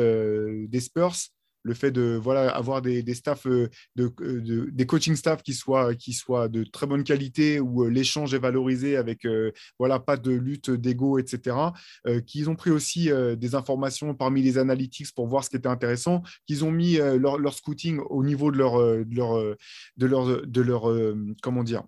[0.69, 1.15] des Spurs,
[1.65, 5.55] le fait de voilà, avoir des, des staffs, euh, de, de, des coaching staff qui
[5.55, 9.99] soient, qui soient de très bonne qualité, où euh, l'échange est valorisé avec euh, voilà,
[9.99, 11.57] pas de lutte d'ego, etc.
[12.27, 16.23] qu'ils ont pris aussi des informations parmi les analytics pour voir ce qui était intéressant,
[16.47, 19.57] qu'ils ont mis leur, leur, scouting au niveau de leur, leur,
[19.97, 20.93] de leur, de leur
[21.43, 21.85] comment dire,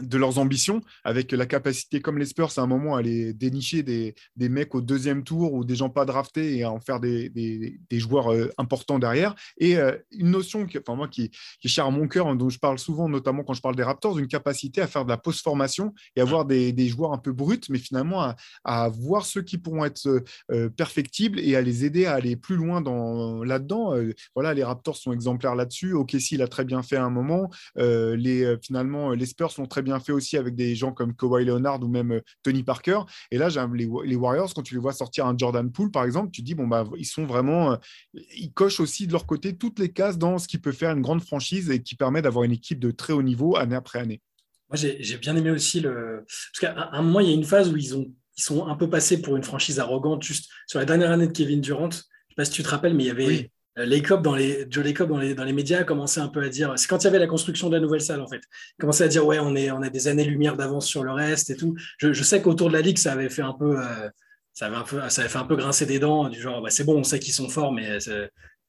[0.00, 3.82] de leurs ambitions, avec la capacité, comme les Spurs, à un moment, à aller dénicher
[3.82, 7.00] des, des, mecs au deuxième tour ou des gens pas draftés et à en faire
[7.00, 9.34] des, des, joueurs euh, importants derrière.
[9.58, 11.30] Et euh, une notion qui, enfin, moi, qui,
[11.64, 14.18] est chère à mon cœur, dont je parle souvent, notamment quand je parle des Raptors,
[14.18, 17.78] une capacité à faire de la post-formation et avoir des, joueurs un peu bruts, mais
[17.78, 22.14] finalement à, à voir ceux qui pourront être euh, perfectibles et à les aider à
[22.14, 23.94] aller plus loin dans, là-dedans.
[24.34, 25.92] Voilà, les Raptors sont exemplaires là-dessus.
[25.92, 27.50] OKC l'a très bien fait à un moment.
[27.76, 31.44] Les, finalement, les Spurs l'ont très bien bien fait aussi avec des gens comme Kawhi
[31.44, 33.00] Leonard ou même euh, Tony Parker.
[33.30, 36.30] Et là, les, les Warriors, quand tu les vois sortir un Jordan Poole, par exemple,
[36.30, 37.72] tu dis, bon, bah, ils sont vraiment.
[37.72, 37.76] Euh,
[38.36, 41.02] ils cochent aussi de leur côté toutes les cases dans ce qui peut faire une
[41.02, 44.20] grande franchise et qui permet d'avoir une équipe de très haut niveau année après année.
[44.70, 46.24] Moi, j'ai bien aimé aussi le.
[46.26, 48.76] Parce qu'à un moment, il y a une phase où ils, ont, ils sont un
[48.76, 51.90] peu passés pour une franchise arrogante, juste sur la dernière année de Kevin Durant.
[51.90, 53.26] Je ne sais pas si tu te rappelles, mais il y avait.
[53.26, 53.50] Oui.
[53.78, 56.48] Euh, dans les, Joe Lacob dans les, dans les médias a commencé un peu à
[56.48, 58.40] dire, c'est quand il y avait la construction de la nouvelle salle en fait,
[58.78, 61.50] il commençait à dire ouais on, est, on a des années-lumière d'avance sur le reste
[61.50, 61.76] et tout.
[61.98, 64.08] Je, je sais qu'autour de la ligue ça avait fait un peu, euh,
[64.52, 66.70] ça, avait un peu ça avait fait un peu grincer des dents du genre bah,
[66.70, 67.98] c'est bon on sait qu'ils sont forts mais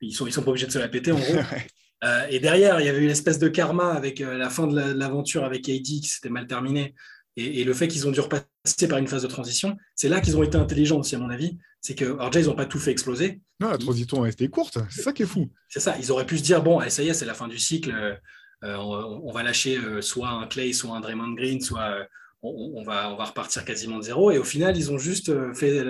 [0.02, 1.34] ils sont ils sont pas obligés de se la péter en gros.
[2.04, 4.80] euh, et derrière il y avait une espèce de karma avec euh, la fin de
[4.94, 6.94] l'aventure avec AD qui s'était mal terminée
[7.40, 10.22] et, et le fait qu'ils ont dû repasser par une phase de transition, c'est là
[10.22, 12.80] qu'ils ont été intelligents aussi à mon avis c'est que, déjà, ils n'ont pas tout
[12.80, 13.42] fait exploser.
[13.60, 15.50] Non, la transition a été courte, c'est ça qui est fou.
[15.68, 17.58] C'est ça, ils auraient pu se dire, bon, ça y est, c'est la fin du
[17.58, 21.92] cycle, euh, on, on, va lâcher euh, soit un Clay, soit un Draymond Green, soit
[21.92, 22.04] euh,
[22.42, 24.32] on, on, va, on va repartir quasiment de zéro.
[24.32, 25.84] Et au final, ils ont juste fait,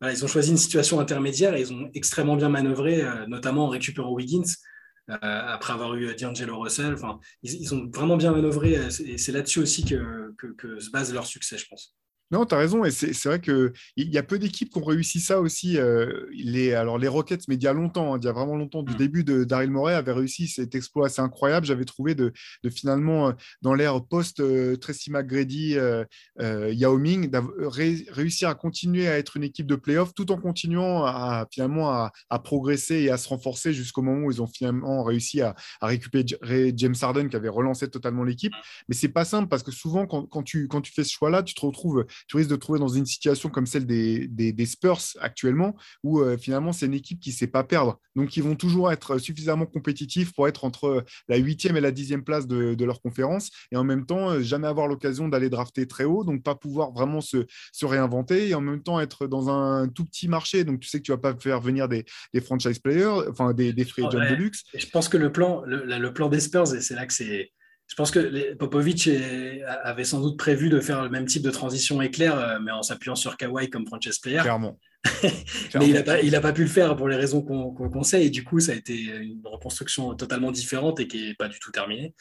[0.00, 3.68] voilà, ils ont choisi une situation intermédiaire et ils ont extrêmement bien manœuvré, notamment en
[3.68, 4.42] récupérant Wiggins.
[5.08, 6.96] Après avoir eu D'Angelo Russell,
[7.42, 11.12] ils, ils, ont vraiment bien manœuvré et c'est là-dessus aussi que, que, que se base
[11.12, 11.94] leur succès, je pense.
[12.34, 12.84] Non, tu as raison.
[12.84, 15.78] Et c'est vrai qu'il y a peu d'équipes qui ont réussi ça aussi.
[15.78, 18.56] Euh, les, alors, les Rockets, mais il y a longtemps, hein, il y a vraiment
[18.56, 18.96] longtemps, du mmh.
[18.96, 21.64] début de Daryl Morey, avait réussi cet exploit assez incroyable.
[21.64, 22.32] J'avais trouvé de,
[22.64, 23.32] de, finalement, euh,
[23.62, 26.04] dans l'ère post-Tracy euh, McGrady, euh,
[26.40, 30.36] euh, Yao Ming, ré, réussir à continuer à être une équipe de playoff tout en
[30.40, 34.48] continuant à, finalement à, à progresser et à se renforcer jusqu'au moment où ils ont
[34.48, 38.54] finalement réussi à, à, récupérer James Harden qui avait relancé totalement l'équipe.
[38.88, 41.44] Mais c'est pas simple parce que souvent, quand, quand, tu, quand tu fais ce choix-là,
[41.44, 44.52] tu te retrouves tu risques de te trouver dans une situation comme celle des, des,
[44.52, 47.98] des Spurs actuellement, où euh, finalement c'est une équipe qui ne sait pas perdre.
[48.16, 52.24] Donc ils vont toujours être suffisamment compétitifs pour être entre la huitième et la dixième
[52.24, 55.86] place de, de, leur conférence, et en même temps euh, jamais avoir l'occasion d'aller drafter
[55.86, 59.48] très haut, donc pas pouvoir vraiment se, se, réinventer, et en même temps être dans
[59.50, 62.40] un tout petit marché, donc tu sais que tu vas pas faire venir des, des
[62.40, 64.30] franchise players, enfin des, des free agents ouais.
[64.30, 64.62] de luxe.
[64.72, 67.12] Et je pense que le plan, le, le plan des Spurs, et c'est là que
[67.12, 67.52] c'est
[67.86, 69.08] je pense que Popovic
[69.82, 72.82] avait sans doute prévu de faire le même type de transition éclair, euh, mais en
[72.82, 74.40] s'appuyant sur Kawhi comme franchise player.
[74.40, 74.78] Clairement.
[75.74, 78.30] mais il n'a pas, pas, pu le faire pour les raisons qu'on qu sait, et
[78.30, 81.70] du coup, ça a été une reconstruction totalement différente et qui n'est pas du tout
[81.70, 82.14] terminée.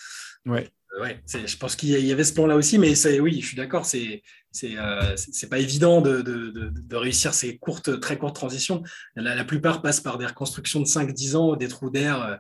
[0.46, 0.70] Ouais.
[0.98, 3.86] Euh, ouais, je pense qu'il y avait ce plan-là aussi, mais oui, je suis d'accord,
[3.86, 5.16] c'est c'est euh,
[5.50, 8.84] pas évident de, de, de, de, réussir ces courtes, très courtes transitions.
[9.16, 12.40] La, la, plupart passent par des reconstructions de 5-10 ans, des trous d'air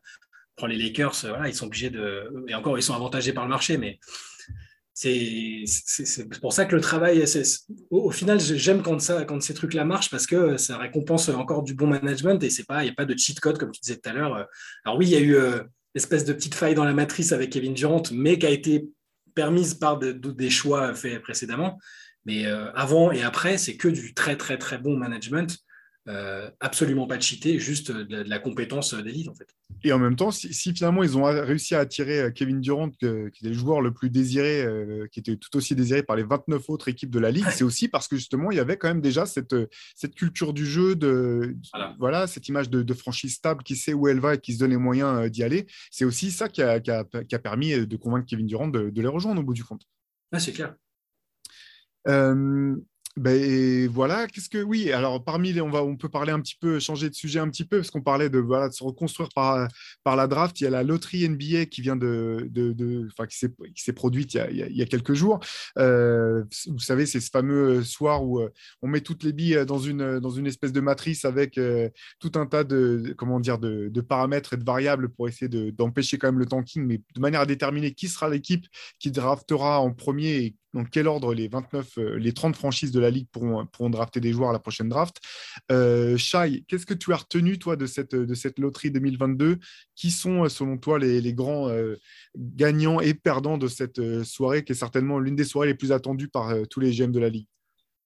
[0.54, 2.32] euh, prend les Lakers, voilà, ils sont obligés de.
[2.47, 3.99] Et encore, ils sont avantagés par le marché, mais
[4.93, 7.24] c'est pour ça que le travail,
[7.89, 11.88] au, final, j'aime quand, quand ces trucs-là marchent parce que ça récompense encore du bon
[11.88, 14.47] management et il n'y a pas de cheat code comme tu disais tout à l'heure.
[14.86, 15.64] Alors oui, il y a eu euh,
[15.95, 18.88] espèce de petite faille dans la matrice avec Kevin Durant, mais qui a été
[19.34, 21.80] permise par de, de, des choix faits précédemment.
[22.26, 25.58] Mais euh, avant et après, c'est que du très très très bon management
[26.10, 29.47] euh, absolument pas cheaté, juste de, la compétence d'élite en fait.
[29.86, 33.06] Et en même temps, si, finalement ils ont réussi à attirer euh, Kevin Durant, qui
[33.06, 36.70] est le joueur le plus désiré, euh, qui était tout aussi désiré par les 29
[36.70, 38.99] autres équipes de la ligue, c'est aussi parce que justement il y avait quand même
[38.99, 39.56] déjà cette,
[39.95, 41.56] cette culture du jeu, de,
[41.99, 42.28] voilà.
[42.28, 44.78] cette image de, franchise stable qui sait où elle va et qui se donne les
[44.78, 45.68] moyens d'y aller.
[45.89, 49.39] C'est aussi ça qui a, qui, a, permis de convaincre Kevin Durant de, les rejoindre
[49.39, 49.84] au bout du compte.
[50.38, 50.76] c'est clair.
[53.16, 56.57] Ben voilà, qu'est-ce que oui, alors parmi les on va on peut parler un petit
[56.59, 59.30] peu changer de sujet un petit peu parce qu'on parlait de voilà de se reconstruire
[59.36, 59.68] par
[60.03, 63.38] par la draft, il y a la loterie NBA qui vient de de, enfin qui
[63.76, 65.39] s'est produite il y, a, il y, a, quelques jours.
[65.78, 68.49] Euh, vous savez, c'est ce fameux soir où euh,
[68.82, 71.89] on met toutes les billes dans une dans une espèce de matrice avec euh,
[72.20, 76.18] tout un tas de comment dire de, de, paramètres et de variables pour essayer d'empêcher
[76.18, 78.66] quand même le tanking mais de manière à déterminer qui sera l'équipe
[78.97, 82.99] qui draftera en premier et dans quel ordre les 29, euh, les 30 franchises de
[82.99, 85.17] la Ligue pourront, pourront drafter des joueurs à la prochaine draft?
[85.71, 89.57] Euh, Shai, qu'est-ce que tu as retenu, toi, de cette, de cette loterie 2022
[89.95, 91.95] Qui sont, euh, selon toi, les, les grands euh,
[92.36, 96.30] gagnants et perdants de cette soirée, qui est certainement l'une des soirées les plus attendues
[96.30, 97.47] par tous les GM de la Ligue?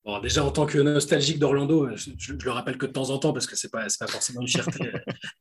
[0.03, 3.33] Bon, déjà, en tant que nostalgique d'Orlando, je, le rappelle que de temps en temps
[3.33, 4.89] parce que ce n'est pas, pas forcément une fierté.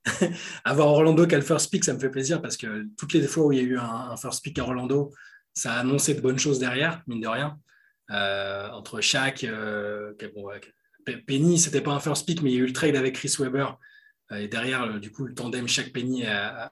[0.64, 3.22] Avoir Orlando qui a le first pick, ça me fait plaisir parce que toutes les
[3.28, 5.12] fois où il y a eu un, un first pick à Orlando,
[5.56, 7.58] ça a annoncé de bonnes choses derrière, mine de rien.
[8.10, 10.48] Euh, entre Shaq, euh, bon,
[11.26, 13.34] Penny, c'était pas un first pick, mais il y a eu le trade avec Chris
[13.38, 13.66] Webber.
[14.32, 16.70] Euh, et derrière, du coup, le tandem Shaq-Penny a,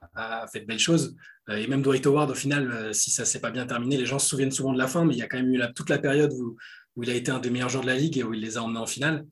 [0.53, 1.15] fait de belles choses.
[1.49, 4.29] et même Dwight Howard, au final, si ça s'est pas bien terminé, les gens se
[4.29, 6.31] souviennent souvent de la fin, mais il y a quand même eu toute la période
[6.33, 6.55] où,
[6.95, 8.57] où, il a été un des meilleurs joueurs de la ligue et où il les
[8.57, 9.25] a emmenés en finale.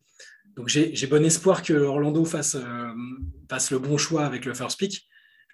[0.55, 2.57] Donc j'ai bon espoir que Orlando fasse,
[3.49, 5.07] fasse le bon choix avec le first pick.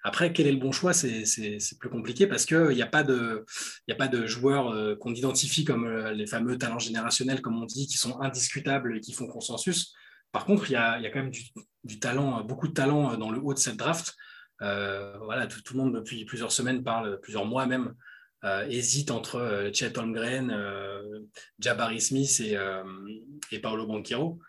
[0.04, 0.94] Après, quel est le bon choix?
[0.94, 3.46] C'est plus compliqué parce qu'il n'y a, pas de,
[3.90, 7.66] a pas de joueurs euh, qu'on identifie comme euh, les fameux talents générationnels, comme on
[7.66, 9.94] dit, qui sont indiscutables et qui font consensus.
[10.32, 11.32] Par contre, il y a, quand même
[11.84, 14.16] du, talent, beaucoup de talent euh, dans le haut de cette draft.
[14.60, 17.94] voilà, tout, le monde depuis plusieurs semaines parle, plusieurs mois même,
[18.70, 20.56] hésite entre Chet Holmgren,
[21.60, 22.58] Jabari Smith et,
[23.52, 24.40] et Paolo Banquero.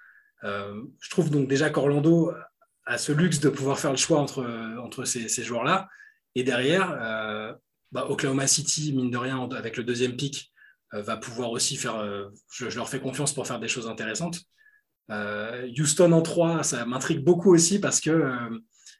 [0.42, 2.32] je trouve donc déjà qu'Orlando
[2.90, 4.44] a ce luxe de pouvoir faire le choix entre,
[4.82, 5.88] entre ces, joueurs-là.
[6.34, 7.54] Et derrière, euh,
[7.92, 10.52] bah, Oklahoma City, mine de rien, avec le deuxième pick,
[10.94, 11.96] euh, va pouvoir aussi faire.
[11.96, 14.40] Euh, je, leur fais confiance pour faire des choses intéressantes.
[15.08, 18.32] Houston en 3, ça m'intrigue beaucoup aussi parce que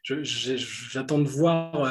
[0.03, 1.85] j'attends de voir.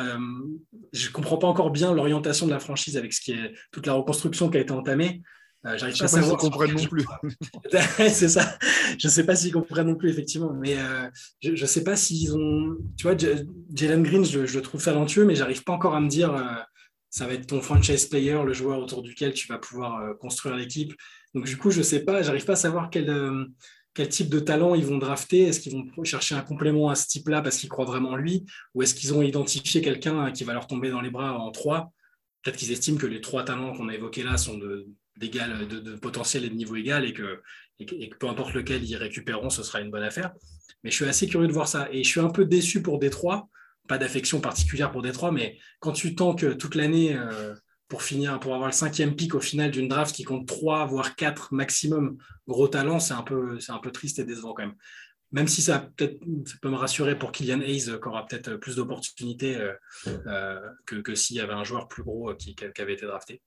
[0.93, 3.33] je ne comprends pas encore bien l'orientation de la franchise avec ce
[3.73, 5.23] toute la reconstruction qui a été entamée.
[5.67, 6.39] Euh, J'arrive pas à savoir.
[6.39, 7.05] comprennent non plus.
[8.09, 8.59] c'est ça.
[8.99, 10.53] Je ne sais pas s'ils comprennent non plus, effectivement.
[10.55, 11.09] Mais euh,
[11.43, 12.79] je ne sais pas s'ils ont.
[12.97, 16.35] Tu vois, Jalen Green, je, le trouve talentueux, mais j'arrive pas encore à me dire
[16.35, 16.45] euh,
[17.11, 20.57] ça va être ton franchise player, le joueur autour duquel tu vas pouvoir euh, construire
[20.57, 20.95] l'équipe.
[21.35, 22.23] Donc, du coup, je ne sais pas.
[22.23, 23.15] J'arrive pas à savoir quel,
[23.93, 25.43] quel type de talent ils vont drafter.
[25.43, 28.47] Est-ce qu'ils vont chercher un complément à ce type-là parce qu'ils croient vraiment en lui?
[28.75, 31.93] Ou est-ce qu'ils ont identifié quelqu'un qui va leur tomber dans les bras en trois?
[32.43, 35.97] Peut-être qu'ils estiment que les trois talents qu'on a évoqués là sont de, d'égal, de,
[35.97, 37.43] potentiel et de niveau égal et que,
[38.19, 40.33] peu importe lequel ils récupéreront, ce sera une bonne affaire.
[40.83, 41.89] Mais je suis assez curieux de voir ça.
[41.93, 43.49] Et je suis un peu déçu pour Détroit.
[43.89, 47.55] Pas d'affection particulière pour Détroit, mais quand tu que toute l'année euh,
[47.89, 51.17] pour finir, pour avoir le cinquième pic au final d'une draft qui compte trois, voire
[51.17, 53.59] quatre maximum gros talents, c'est un, peu,
[53.93, 54.77] triste et décevant quand même.
[55.33, 56.19] Même si ça, peut
[56.65, 59.73] me rassurer pour Kylian Hayes, qui aura peut-être plus d'opportunités euh,
[60.27, 63.43] euh, que, que s'il y avait un joueur plus gros qui avait été drafté.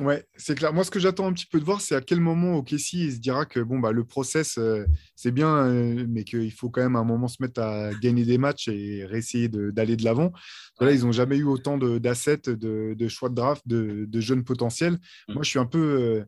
[0.00, 0.72] Ouais, c'est clair.
[0.72, 2.78] Moi, ce que j'attends un petit peu de voir, c'est à quel moment au il
[3.12, 4.86] se dira que bon, bah, le process, euh,
[5.16, 8.24] c'est bien, euh, mais qu'il faut quand même à un moment se mettre à gagner
[8.24, 10.32] des matchs et réessayer d'aller de l'avant.
[10.80, 14.44] Là, ils n'ont jamais eu autant d'assets, de, de, choix de draft, de, de jeunes
[14.44, 14.94] potentiels.
[15.28, 15.34] Mmh.
[15.34, 15.78] Moi, je suis un peu.
[15.78, 16.24] Euh,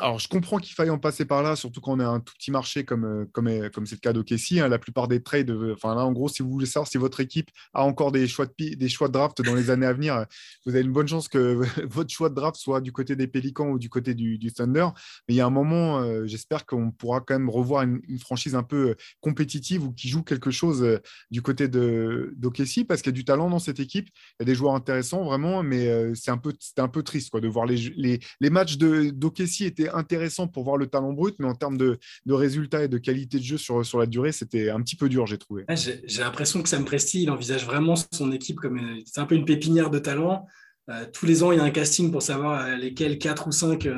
[0.00, 2.34] alors, je comprends qu'il faille en passer par là, surtout quand on a un tout
[2.34, 4.60] petit marché comme euh, comme euh, comme c'est le cas d'Okessi.
[4.60, 6.98] Hein, la plupart des trades, euh, enfin là, en gros, si vous voulez savoir si
[6.98, 10.26] votre équipe a encore des choix de des choix draft dans les années à venir,
[10.66, 13.68] vous avez une bonne chance que votre choix de draft soit du côté des Pélicans
[13.68, 14.88] ou du côté du, Thunder.
[15.28, 18.62] Mais il y a un moment, j'espère qu'on pourra quand même revoir une, franchise un
[18.62, 23.24] peu compétitive ou qui joue quelque chose du côté d'Okessi parce qu'il y a du
[23.24, 24.08] talent dans cette équipe.
[24.08, 27.40] Il y a des joueurs intéressants vraiment, mais c'est un peu un peu triste quoi
[27.40, 31.46] de voir les les, les matchs d'Okessi étaient intéressant pour voir le talent brut, mais
[31.46, 34.80] en termes de, résultats et de qualité de jeu sur, sur la durée, c'était un
[34.80, 35.64] petit peu dur, j'ai trouvé.
[35.74, 39.34] j'ai l'impression que Sam Presti, il envisage vraiment son équipe comme euh, c'est un peu
[39.34, 40.46] une pépinière de talent.
[40.88, 43.52] Euh, tous les ans, il y a un casting pour savoir euh, lesquels 4 ou
[43.52, 43.88] 5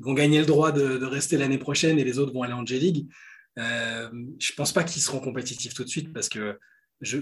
[0.00, 3.08] vont gagner le droit de, rester l'année prochaine et les autres vont aller en J-League.
[3.56, 6.58] je ne pense pas qu'ils seront compétitifs tout de suite parce que
[7.00, 7.18] je,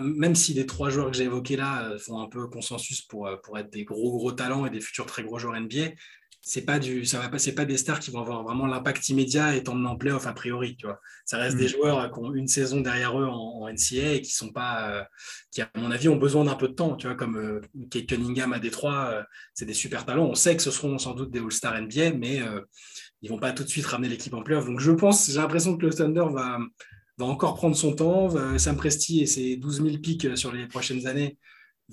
[0.00, 3.58] même si les trois joueurs que j'ai évoqués là font un peu consensus pour, pour
[3.58, 5.92] être des gros gros talents et des futurs très gros joueurs NBA,
[6.46, 9.08] c'est pas du ça va pas c'est pas des stars qui vont avoir vraiment l'impact
[9.08, 11.00] immédiat et t'emmener en playoff a priori tu vois.
[11.24, 11.68] Ça reste des mm.
[11.68, 15.02] joueurs qui ont une saison derrière eux en, NCA et qui sont pas euh,
[15.50, 18.06] qui à mon avis ont besoin d'un peu de temps tu vois comme euh, Kate
[18.06, 19.22] Cunningham à Détroit euh,
[19.54, 20.26] c'est des super talents.
[20.26, 22.60] On sait que ce seront sans doute des All-Star NBA mais euh,
[23.22, 24.66] ils vont pas tout de suite ramener l'équipe en playoff.
[24.66, 26.58] Donc je pense j'ai l'impression que le Thunder va
[27.16, 28.58] va encore prendre son temps.
[28.58, 31.38] Sam Presti et ses 12 000 pics sur les prochaines années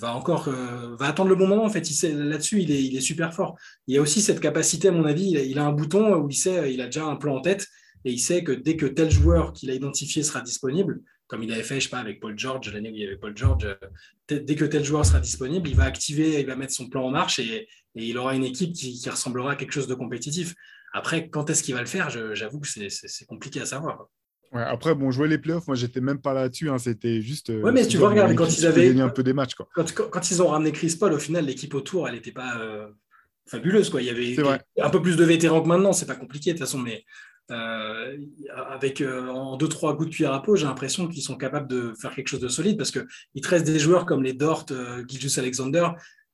[0.01, 1.63] va encore euh, va attendre le bon moment.
[1.63, 3.55] En fait, là-dessus, il est, super fort.
[3.87, 6.73] Il a aussi cette capacité, à mon avis, il a, un bouton où il sait,
[6.73, 7.67] il a déjà un plan en tête
[8.03, 11.53] et il sait que dès que tel joueur qu'il a identifié sera disponible, comme il
[11.53, 14.39] avait fait, je sais avec Paul George, l'année où il y avait Paul George, euh,
[14.39, 17.11] dès que tel joueur sera disponible, il va activer, il va mettre son plan en
[17.11, 20.55] marche et, il aura une équipe qui, ressemblera à quelque chose de compétitif.
[20.93, 22.09] Après, quand est-ce qu'il va le faire?
[22.09, 24.07] J'avoue que c'est compliqué à savoir
[24.53, 26.69] après, bon, jouer les playoffs, moi, j'étais même pas là-dessus.
[26.69, 27.49] Hein, c'était juste.
[27.49, 28.99] Euh, ouais, mais tu vois, regarde, quand ils avaient.
[28.99, 29.55] un peu des matchs.
[29.55, 29.67] Quoi.
[29.73, 32.87] Quand, ils ont ramené Chris Paul, au final, l'équipe autour, elle n'était pas euh,
[33.47, 33.89] fabuleuse.
[33.89, 34.01] Quoi.
[34.01, 34.35] Il y avait
[34.81, 35.93] un peu plus de vétérans que maintenant.
[35.93, 36.79] C'est pas compliqué, de toute façon.
[36.79, 37.05] Mais
[37.51, 38.17] euh,
[38.69, 41.93] avec en deux, trois coups de cuillère à peau, j'ai l'impression qu'ils sont capables de
[41.99, 44.65] faire quelque chose de solide parce qu'ils te restent des joueurs comme les Dort,
[45.07, 45.87] Gilgis Alexander.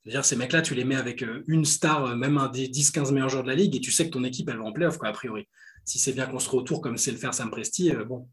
[0.03, 3.43] C'est-à-dire, ces mecs-là, tu les mets avec une star, même un des 10-15 meilleurs joueurs
[3.43, 5.11] de la ligue, et tu sais que ton équipe, elle va en playoff, quoi, a
[5.11, 5.47] priori
[5.87, 8.27] si c'est bien construit autour, comme c'est le faire Sam Presti, euh, bon.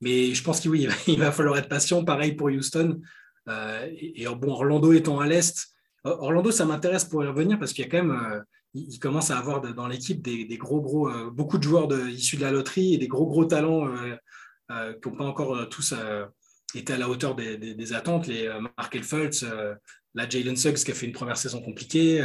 [0.00, 2.04] Mais je pense qu'il oui, il va falloir être patient.
[2.04, 3.00] Pareil pour Houston.
[3.48, 5.68] Euh, et, bon, Orlando étant à l'Est,
[6.04, 8.40] Orlando, ça m'intéresse pour y revenir parce qu'il y a quand même, euh,
[8.74, 12.52] il, commence à avoir dans l'équipe des, gros, gros, beaucoup de joueurs issus de la
[12.52, 13.92] loterie et des gros, gros talents
[14.70, 15.94] qui n'ont pas encore tous
[16.74, 18.26] été à la hauteur des, attentes.
[18.26, 19.44] Les Markel Fultz,
[20.14, 22.22] la Jalen Suggs qui a fait une première saison compliquée.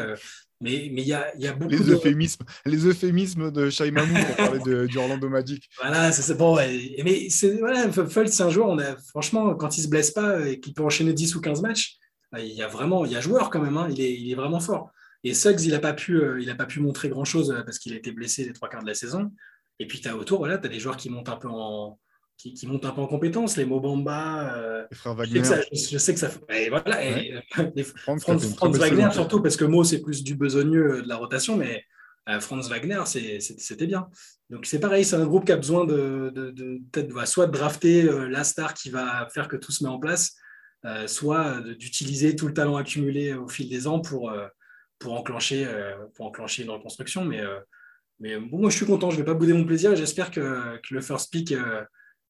[0.63, 4.03] Mais il y a, y a, beaucoup les euphémismes, les euphémismes de Shai pour
[4.37, 5.69] parler de, du Orlando Magic.
[5.81, 6.55] Voilà, c'est bon.
[6.55, 10.11] Mais c'est voilà, Fultz, c'est un joueur, on a, franchement, quand il ne se blesse
[10.11, 11.97] pas et qu'il peut enchaîner 10 ou 15 matchs,
[12.31, 14.31] bah, il y a vraiment, il y a joueur quand même, hein, il, est, il,
[14.31, 14.91] est, vraiment fort.
[15.25, 17.93] Et Suggs, il n'a pas, pu, euh, il pas pu montrer grand-chose euh, parce qu'il
[17.93, 19.31] a été blessé les trois quarts de la saison.
[19.79, 21.99] Et puis tu as autour, voilà, tu as des joueurs qui montent un peu en,
[22.43, 24.53] qui, qui, montent un peu en compétence, les Mobamba.
[24.53, 25.41] Euh, les frères Wagner.
[25.71, 26.29] Je sais que ça,
[26.69, 27.41] voilà, et,
[27.75, 28.25] les, Franz,
[28.77, 31.85] Wagner surtout, parce que Mo, c'est plus du besogneux de la rotation, mais
[32.27, 34.09] euh, Franz Wagner, c'était bien.
[34.49, 37.53] Donc c'est pareil, c'est un groupe qui a besoin de, de, de peut-être soit de
[37.53, 40.35] drafter euh, la star qui va faire que tout se met en place,
[40.83, 44.47] euh, soit d'utiliser tout le talent accumulé au fil des ans pour, euh,
[44.99, 45.65] pour, enclencher,
[46.15, 47.23] pour enclencher une reconstruction.
[47.23, 47.41] Mais,
[48.19, 50.77] mais bon, moi je suis content, je ne vais pas bouder mon plaisir j'espère que,
[50.77, 51.53] que, le first pick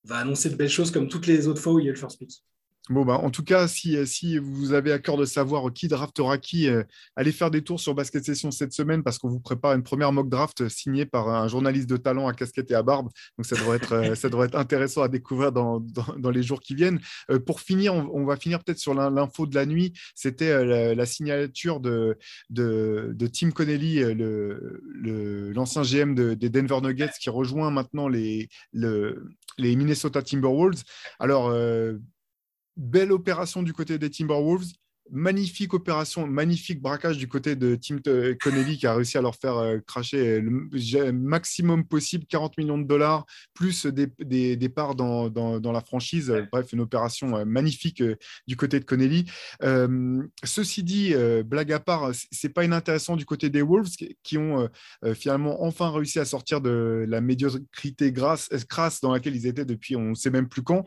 [0.03, 1.97] va annoncer de belles choses comme toutes les autres fois où il y a le
[1.97, 2.43] first pick.
[2.89, 6.37] Bon, bah, en tout cas, si, si vous avez à cœur de savoir qui draftera
[6.37, 6.83] qui, euh,
[7.15, 10.11] allez faire des tours sur Basket Session cette semaine parce qu'on vous prépare une première
[10.11, 13.07] mock draft signée par un journaliste de talent à casquette et à barbe.
[13.37, 16.59] Donc, ça devrait être, euh, ça devrait être intéressant à découvrir dans, dans, les jours
[16.59, 16.99] qui viennent.
[17.31, 19.93] Euh, pour finir, on, va finir peut-être sur l'info de la nuit.
[20.13, 22.17] C'était la, signature de,
[22.49, 24.01] de, de Tim Connelly,
[25.53, 29.25] l'ancien le, GM des Denver Nuggets, qui rejoint maintenant les, le,
[29.57, 30.83] les Minnesota Timberwolves.
[31.19, 31.53] Alors,
[32.75, 34.73] belle opération du côté des Timberwolves
[35.11, 37.97] magnifique opération, magnifique braquage du côté de Tim
[38.41, 42.87] Connelly qui a réussi à leur faire euh, cracher le maximum possible, 40 millions de
[42.87, 44.07] dollars, plus des,
[44.55, 46.33] des, parts dans, dans, la franchise.
[46.51, 48.15] Bref, une opération euh, magnifique euh,
[48.47, 49.25] du côté de Connelly.
[50.43, 51.13] ceci dit,
[51.45, 53.91] blague à part, c'est pas inintéressant du côté des Wolves
[54.23, 54.69] qui, ont
[55.13, 59.95] finalement enfin réussi à sortir de la médiocrité grasse, crasse dans laquelle ils étaient depuis
[59.95, 60.85] on ne sait même plus quand,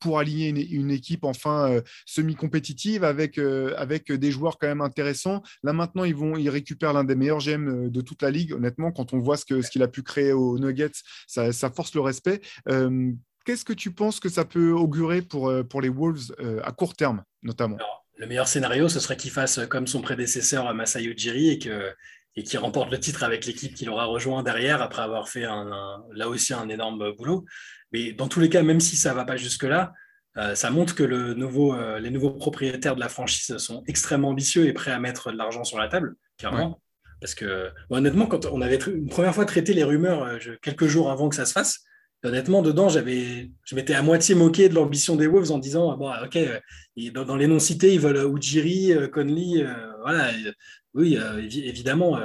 [0.00, 5.42] pour aligner une, une équipe enfin semi-compétitive avec, euh, avec des joueurs quand même intéressants.
[5.62, 8.52] Là maintenant, ils, vont, ils récupèrent l'un des meilleurs GM euh, de toute la ligue.
[8.52, 10.90] Honnêtement, quand on voit ce qu'il a pu créer aux Nuggets,
[11.26, 12.40] ça, force le respect.
[12.68, 13.12] Euh,
[13.44, 15.50] qu'est-ce que tu penses que ça peut augurer pour,
[15.80, 17.78] les Wolves à court terme, notamment?
[18.16, 21.92] Le meilleur scénario, ce serait qu'il fasse comme son prédécesseur Masayo Ujiri et que
[22.36, 26.28] et qui remporte le titre avec l'équipe qu'il aura rejoint derrière après avoir fait là
[26.28, 27.44] aussi un énorme boulot.
[27.92, 29.92] Mais dans tous les cas, même si ça ne va pas jusque-là,
[30.38, 34.28] euh, ça montre que le nouveau, euh, les nouveaux propriétaires de la franchise sont extrêmement
[34.28, 36.80] ambitieux et prêts à mettre de l'argent sur la table, clairement.
[37.20, 41.10] Parce que, honnêtement, quand on avait une première fois traité les rumeurs euh, quelques jours
[41.10, 41.80] avant que ça se fasse,
[42.22, 46.12] honnêtement, dedans, j'avais, je m'étais à moitié moqué de l'ambition des Wolves en disant, bon,
[46.24, 46.38] ok,
[47.12, 49.66] dans, les noms cités, ils veulent Ujiri, Conley,
[50.02, 50.30] voilà,
[50.94, 51.18] oui,
[51.54, 52.18] évidemment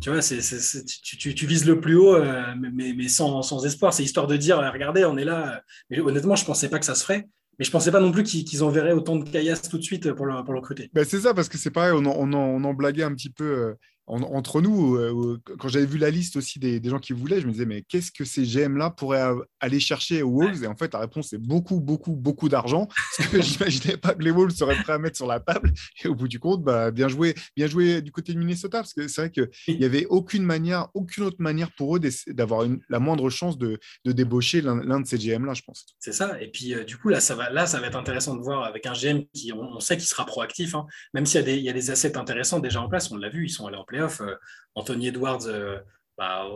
[0.00, 3.92] tu vois, tu, vises le plus haut, euh, mais, sans, espoir.
[3.92, 5.62] C'est histoire de dire, regardez, on est là.
[5.90, 7.28] Mais honnêtement, je ne pensais pas que ça se ferait.
[7.58, 10.12] Mais je ne pensais pas non plus qu'ils enverraient autant de caillasses tout de suite
[10.12, 10.90] pour le, recruter.
[10.92, 13.74] Ben, c'est ça, parce que c'est pareil, on en, on, en, blaguait un petit peu
[14.08, 17.52] entre nous, euh, quand j'avais vu la liste aussi des, gens qui voulaient, je me
[17.52, 20.64] disais, mais qu'est-ce que ces GM-là pourraient aller chercher aux Wolves?
[20.64, 22.88] Et en fait, la réponse est beaucoup, beaucoup, beaucoup d'argent.
[23.16, 25.72] Parce que j'imaginais pas que les Wolves seraient prêts à mettre sur la table.
[26.02, 28.78] Et au bout du compte, bah, bien, joué, bien joué du côté de Minnesota.
[28.78, 32.66] Parce que c'est vrai qu'il n'y avait aucune manière, aucune autre manière pour eux d'avoir
[32.88, 35.84] la moindre chance de, débaucher l'un de ces GM-là, je pense.
[35.98, 36.40] C'est ça.
[36.40, 38.64] Et puis, euh, du coup, là ça, va, là, ça va être intéressant de voir
[38.64, 40.74] avec un GM qui, on, sait qu'il sera proactif.
[40.74, 40.86] Hein.
[41.12, 43.50] même s'il y, y, a des assets intéressants déjà en place, on l'a vu, ils
[43.50, 43.97] sont allés en playoff.
[43.98, 44.34] Euh,
[44.74, 45.78] Anthony Edwards, euh,
[46.16, 46.46] bah,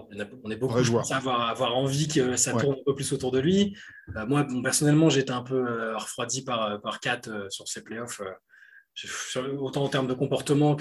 [0.45, 3.39] on, est beaucoup à avoir, avoir, envie que ça tourne un peu plus autour de
[3.39, 3.77] lui.
[4.17, 8.21] Euh, moi, personnellement, j'étais un peu refroidi par, par Kat sur ces playoffs,
[9.59, 10.77] autant en termes de comportement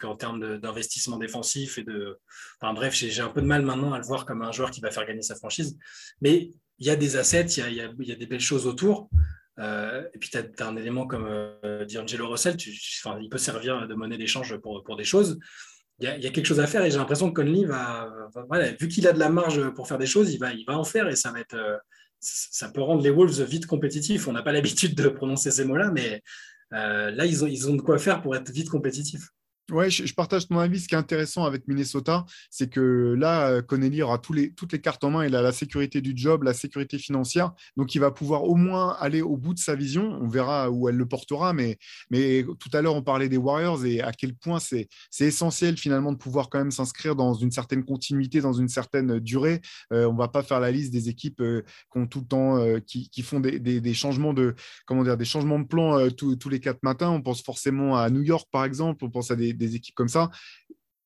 [0.00, 1.78] qu'en termes d'investissement défensif.
[1.78, 2.18] Et de...
[2.60, 4.80] Enfin, bref, j'ai un peu de mal maintenant à le voir comme un joueur qui
[4.80, 5.78] va faire gagner sa franchise.
[6.20, 8.66] Mais il y a des assets, il y a, il y a des belles choses
[8.66, 9.08] autour.
[9.58, 11.28] et puis, tu as, un élément comme
[11.88, 15.38] D'Angelo Russell, il peut servir de monnaie d'échange pour, pour, des choses
[16.00, 18.08] il y, a quelque chose à faire et j'ai l'impression que Conley va,
[18.80, 20.84] vu qu'il a de la marge pour faire des choses, il va, il va en
[20.84, 21.76] faire et ça va être, euh,
[22.20, 24.28] ça peut rendre les Wolves vite compétitifs.
[24.28, 26.22] On n'a pas l'habitude de prononcer ces mots-là, mais
[26.72, 29.28] euh, là, ils ont, ils ont de quoi faire pour être vite compétitifs.
[29.70, 30.80] Ouais, je, partage ton avis.
[30.80, 34.72] Ce qui est intéressant avec Minnesota, c'est que là, euh, Connelly aura tous les, toutes
[34.72, 35.26] les cartes en main.
[35.26, 37.52] Il a la sécurité du job, la sécurité financière.
[37.76, 40.18] Donc, il va pouvoir au moins aller au bout de sa vision.
[40.22, 41.52] On verra où elle le portera.
[41.52, 41.76] Mais,
[42.58, 44.88] tout à l'heure, on parlait des Warriors et à quel point c'est
[45.20, 49.60] essentiel finalement de pouvoir quand même s'inscrire dans une certaine continuité, dans une certaine durée.
[49.92, 51.62] Euh, on ne va pas faire la liste des équipes euh,
[51.92, 54.54] qui ont tout le temps, qui, font des, changements de
[54.86, 57.10] comment dire, des changements de plan tous les quatre matins.
[57.10, 59.04] On pense forcément à New York, par exemple.
[59.04, 60.30] On pense à des des équipes comme ça.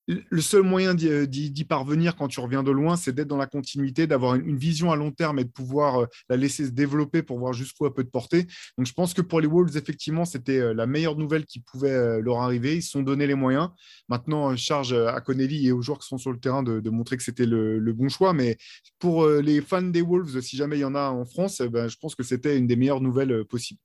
[0.08, 4.08] Le seul moyen d'y parvenir quand tu reviens de loin, c'est d'être dans la continuité,
[4.08, 7.38] d'avoir une, vision à long terme et de pouvoir euh, la laisser se développer pour
[7.38, 8.46] voir jusqu'où elle peut te porter.
[8.76, 11.92] Donc, je pense que pour les Wolves, effectivement, c'était euh, la meilleure nouvelle qui pouvait
[11.92, 12.76] euh, leur arriver.
[12.76, 13.70] Ils se sont donné les moyens.
[14.08, 17.22] Maintenant, charge à Connelly et aux joueurs qui sont sur le terrain de, montrer que
[17.22, 18.32] c'était le, bon choix.
[18.32, 18.58] Mais
[18.98, 21.88] pour les fans des Wolves, si jamais il y en a en France, eh ben,
[21.88, 23.80] je pense que c'était une des meilleures nouvelles possibles.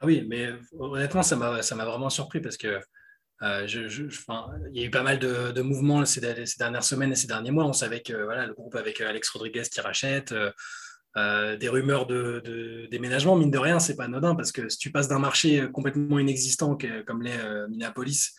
[0.00, 0.48] Ah oui, mais
[0.78, 2.78] honnêtement, ça m'a vraiment surpris parce que
[3.42, 7.50] euh, il y a eu pas mal de, mouvements ces, dernières semaines et ces derniers
[7.50, 7.64] mois.
[7.64, 10.32] On savait que le groupe avec euh, Alex Rodriguez qui rachète,
[11.16, 14.92] euh, des rumeurs de, déménagement, mine de rien, c'est pas anodin parce que si tu
[14.92, 18.34] passes d'un marché complètement inexistant comme l'est Minneapolis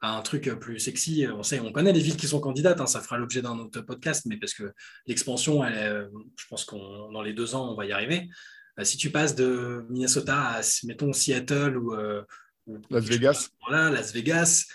[0.00, 2.86] à un truc plus sexy, on sait, on connaît les villes qui sont candidates, hein,
[2.86, 4.72] ça fera l'objet d'un autre podcast, mais parce que
[5.06, 8.28] l'expansion, je pense qu'on dans les deux ans, on va y arriver.
[8.82, 11.94] si tu passes de Minnesota à, mettons, Seattle ou
[12.90, 13.50] Las Vegas.
[13.66, 14.66] Voilà, Las Vegas.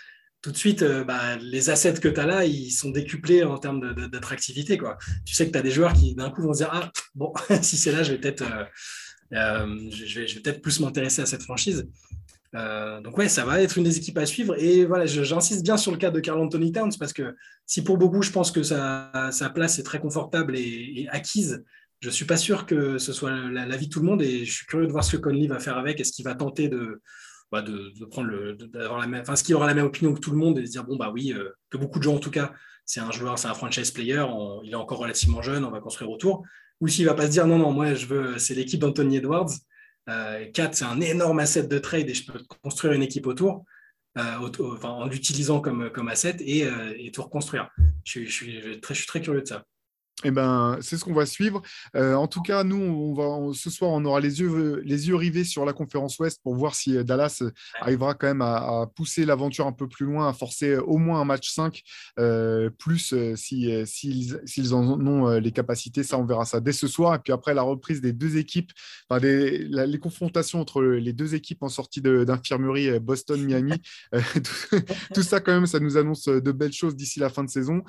[0.44, 3.56] Tout de suite, euh, bah, les assets que tu as là, ils sont décuplés en
[3.56, 4.76] termes d'attractivité.
[4.76, 4.98] quoi.
[5.24, 7.32] Tu sais que tu as des joueurs qui, d'un coup, vont se dire Ah, bon,
[7.62, 8.64] si c'est là, je vais peut-être euh,
[9.32, 11.88] euh, je vais, peut-être plus m'intéresser à cette franchise.
[12.52, 14.54] donc, ouais, ça va être une des équipes à suivre.
[14.58, 17.34] Et voilà, j'insiste bien sur le cas de Carl Anthony Towns parce que
[17.64, 21.64] si pour beaucoup, je pense que sa, sa place est très confortable et, acquise,
[22.00, 24.20] je ne suis pas sûr que ce soit la, la, vie de tout le monde
[24.20, 26.00] et je suis curieux de voir ce que Conley va faire avec.
[26.00, 27.00] Est-ce qu'il va tenter de,
[27.54, 30.18] bah, de, prendre le, d'avoir la même, enfin, ce qui aura la même opinion que
[30.18, 32.16] tout le monde et de se dire bon bah oui, euh, que beaucoup de gens
[32.16, 32.52] en tout cas,
[32.84, 34.24] c'est un joueur, c'est un franchise player,
[34.64, 36.44] il est encore relativement jeune, on va construire autour.
[36.80, 39.52] Ou s'il va pas se dire non non, moi je veux, c'est l'équipe d'Anthony Edwards.
[40.08, 43.64] Euh, 4, c'est un énorme asset de trade et je peux construire une équipe autour.
[44.18, 47.70] Euh, en l'utilisant comme, comme asset et, euh, et tout reconstruire.
[48.04, 49.64] Je, je, suis très, je suis très curieux de ça.
[50.26, 51.60] Eh ben, c'est ce qu'on va suivre.
[51.94, 55.66] Euh, en tout cas, nous, ce soir, on aura les yeux, les yeux rivés sur
[55.66, 57.42] la conférence Ouest pour voir si euh, Dallas
[57.78, 61.26] arrivera quand même à, pousser l'aventure un peu plus loin, à forcer au moins un
[61.26, 61.82] match 5,
[62.18, 66.02] euh, plus s'ils si, en ont les capacités.
[66.02, 67.14] Ça, on verra ça dès ce soir.
[67.14, 68.72] Et puis après, la reprise des deux équipes,
[69.20, 73.74] les confrontations entre les deux équipes en sortie d'infirmerie, Boston-Miami,
[75.14, 77.82] tout, ça, quand même, ça nous annonce de belles choses d'ici la fin de saison.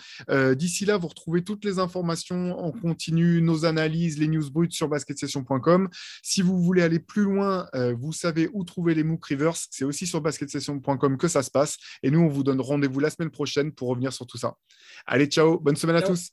[0.56, 4.88] d'ici là, vous retrouvez toutes les informations on continue nos analyses, les news brutes sur
[4.88, 5.90] basketsession.com.
[6.24, 9.58] Si vous voulez aller plus loin, euh, vous savez où trouver les MOOC Rivers.
[9.70, 11.78] C'est aussi sur basketsession.com que ça se passe.
[12.04, 14.56] Et nous, on vous donne rendez-vous la semaine prochaine pour revenir sur tout ça.
[15.06, 15.60] Allez, ciao.
[15.60, 16.32] Bonne semaine à tous.